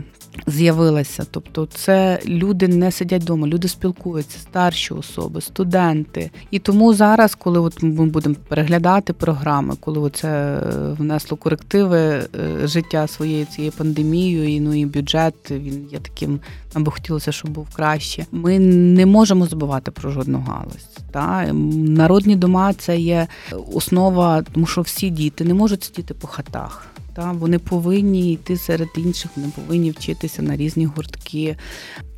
З'явилася, 0.47 1.27
тобто 1.31 1.67
це 1.67 2.21
люди 2.27 2.69
не 2.69 2.93
сидять 2.93 3.23
вдома, 3.23 3.47
люди 3.47 3.69
спілкуються, 3.69 4.39
старші 4.39 4.95
особи, 4.95 5.41
студенти. 5.41 6.31
І 6.51 6.59
тому 6.59 6.95
зараз, 6.95 7.35
коли 7.35 7.61
от 7.61 7.83
ми 7.83 8.07
будемо 8.07 8.35
переглядати 8.49 9.13
програми, 9.13 9.75
коли 9.81 10.11
це 10.11 10.29
е, 10.29 10.61
внесло 10.99 11.37
корективи 11.37 11.99
е, 11.99 12.29
життя 12.65 13.07
своєї 13.07 13.45
цієї 13.45 13.71
пандемією, 13.71 14.49
і 14.49 14.61
ну 14.61 14.75
і 14.75 14.87
бюджет 14.87 15.51
він 15.51 15.89
є 15.93 15.99
таким 15.99 16.41
нам 16.75 16.85
би 16.85 16.93
хотілося, 16.93 17.33
щоб 17.33 17.51
був 17.51 17.69
краще. 17.73 18.27
Ми 18.33 18.59
не 18.59 19.07
можемо 19.07 19.47
забувати 19.47 19.91
про 19.91 20.11
жодну 20.11 20.45
галузь. 20.49 20.89
Та 21.11 21.53
Народні 21.53 22.37
дома 22.37 22.75
це 22.75 22.99
є 22.99 23.27
основа, 23.75 24.43
тому 24.43 24.67
що 24.67 24.81
всі 24.81 25.11
діти 25.11 25.45
не 25.45 25.55
можуть 25.55 25.85
сидіти 25.85 26.15
по 26.15 26.27
хатах. 26.27 26.87
Та 27.17 27.33
Вони 27.33 27.59
повинні 27.59 28.33
йти 28.33 28.57
серед 28.57 28.89
інших, 28.97 29.31
вони 29.37 29.53
повинні 29.57 29.91
вчитися 29.91 30.43
на 30.43 30.57
різні 30.57 30.87
гуртки. 30.87 31.57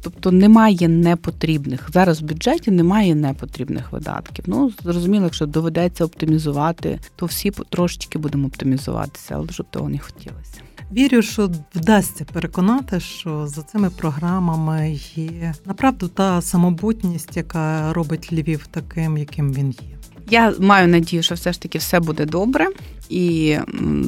Тобто 0.03 0.33
немає 0.33 0.89
непотрібних. 0.89 1.91
Зараз 1.93 2.23
в 2.23 2.25
бюджеті 2.25 2.71
немає 2.71 3.15
непотрібних 3.15 3.93
видатків. 3.93 4.45
Ну, 4.49 4.73
зрозуміло, 4.83 5.25
якщо 5.25 5.47
доведеться 5.47 6.05
оптимізувати, 6.05 7.01
то 7.17 7.27
всі 7.27 7.51
трошечки 7.51 8.19
будемо 8.19 8.47
оптимізуватися, 8.47 9.35
але 9.35 9.49
щоб 9.49 9.67
того 9.71 9.89
не 9.89 9.99
хотілося. 9.99 10.61
Вірю, 10.93 11.23
що 11.23 11.51
вдасться 11.75 12.25
переконати, 12.25 13.01
що 13.01 13.47
за 13.47 13.63
цими 13.63 13.91
програмами 13.91 14.99
є 15.15 15.55
направду 15.67 16.09
та 16.09 16.43
самобутність, 16.43 17.37
яка 17.37 17.93
робить 17.93 18.33
Львів 18.33 18.67
таким, 18.71 19.19
яким 19.19 19.53
він 19.53 19.71
є. 19.71 19.98
Я 20.31 20.55
маю 20.61 20.89
надію, 20.89 21.23
що 21.23 21.35
все 21.35 21.53
ж 21.53 21.61
таки 21.61 21.79
все 21.79 22.01
буде 22.01 22.25
добре, 22.25 22.67
і 23.09 23.57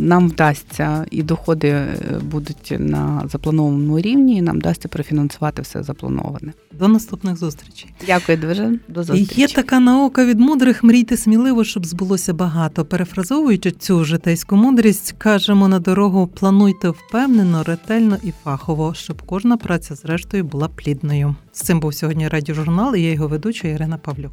нам 0.01 0.29
вдасться, 0.29 1.07
і 1.11 1.23
доходи 1.23 1.69
е, 1.69 1.97
будуть 2.23 2.75
на 2.79 3.23
запланованому 3.33 4.01
рівні, 4.01 4.37
і 4.37 4.43
нам 4.43 4.57
вдасться 4.57 4.89
профінансувати 4.89 5.63
все 5.63 5.83
заплановане. 5.83 6.53
До 6.73 6.89
наступних 6.89 7.37
зустрічей. 7.37 7.91
Дякую 8.07 8.39
дуже. 8.39 8.79
До 8.89 9.03
зустрічі. 9.03 9.41
Є 9.41 9.49
така 9.49 9.81
наука 9.81 10.25
від 10.25 10.41
мудрих 10.41 10.85
мрійте 10.85 11.17
сміливо, 11.17 11.65
щоб 11.65 11.87
збулося 11.87 12.35
багато. 12.35 12.85
Перефразовуючи 12.85 13.71
цю 13.71 14.05
житейську 14.05 14.57
мудрість, 14.57 15.15
кажемо 15.19 15.69
на 15.69 15.79
дорогу: 15.79 16.27
плануйте 16.27 16.89
впевнено, 16.89 17.63
ретельно 17.63 18.17
і 18.23 18.33
фахово, 18.45 18.95
щоб 18.95 19.23
кожна 19.23 19.57
праця, 19.57 19.95
зрештою, 19.95 20.45
була 20.45 20.69
плідною. 20.69 21.37
З 21.53 21.61
цим 21.61 21.81
був 21.81 21.95
сьогодні 21.95 22.29
радіожурнал 22.29 22.97
і 22.97 23.03
я 23.03 23.13
його 23.13 23.29
ведуча 23.29 23.69
Ірина 23.69 23.99
Павлюк. 23.99 24.33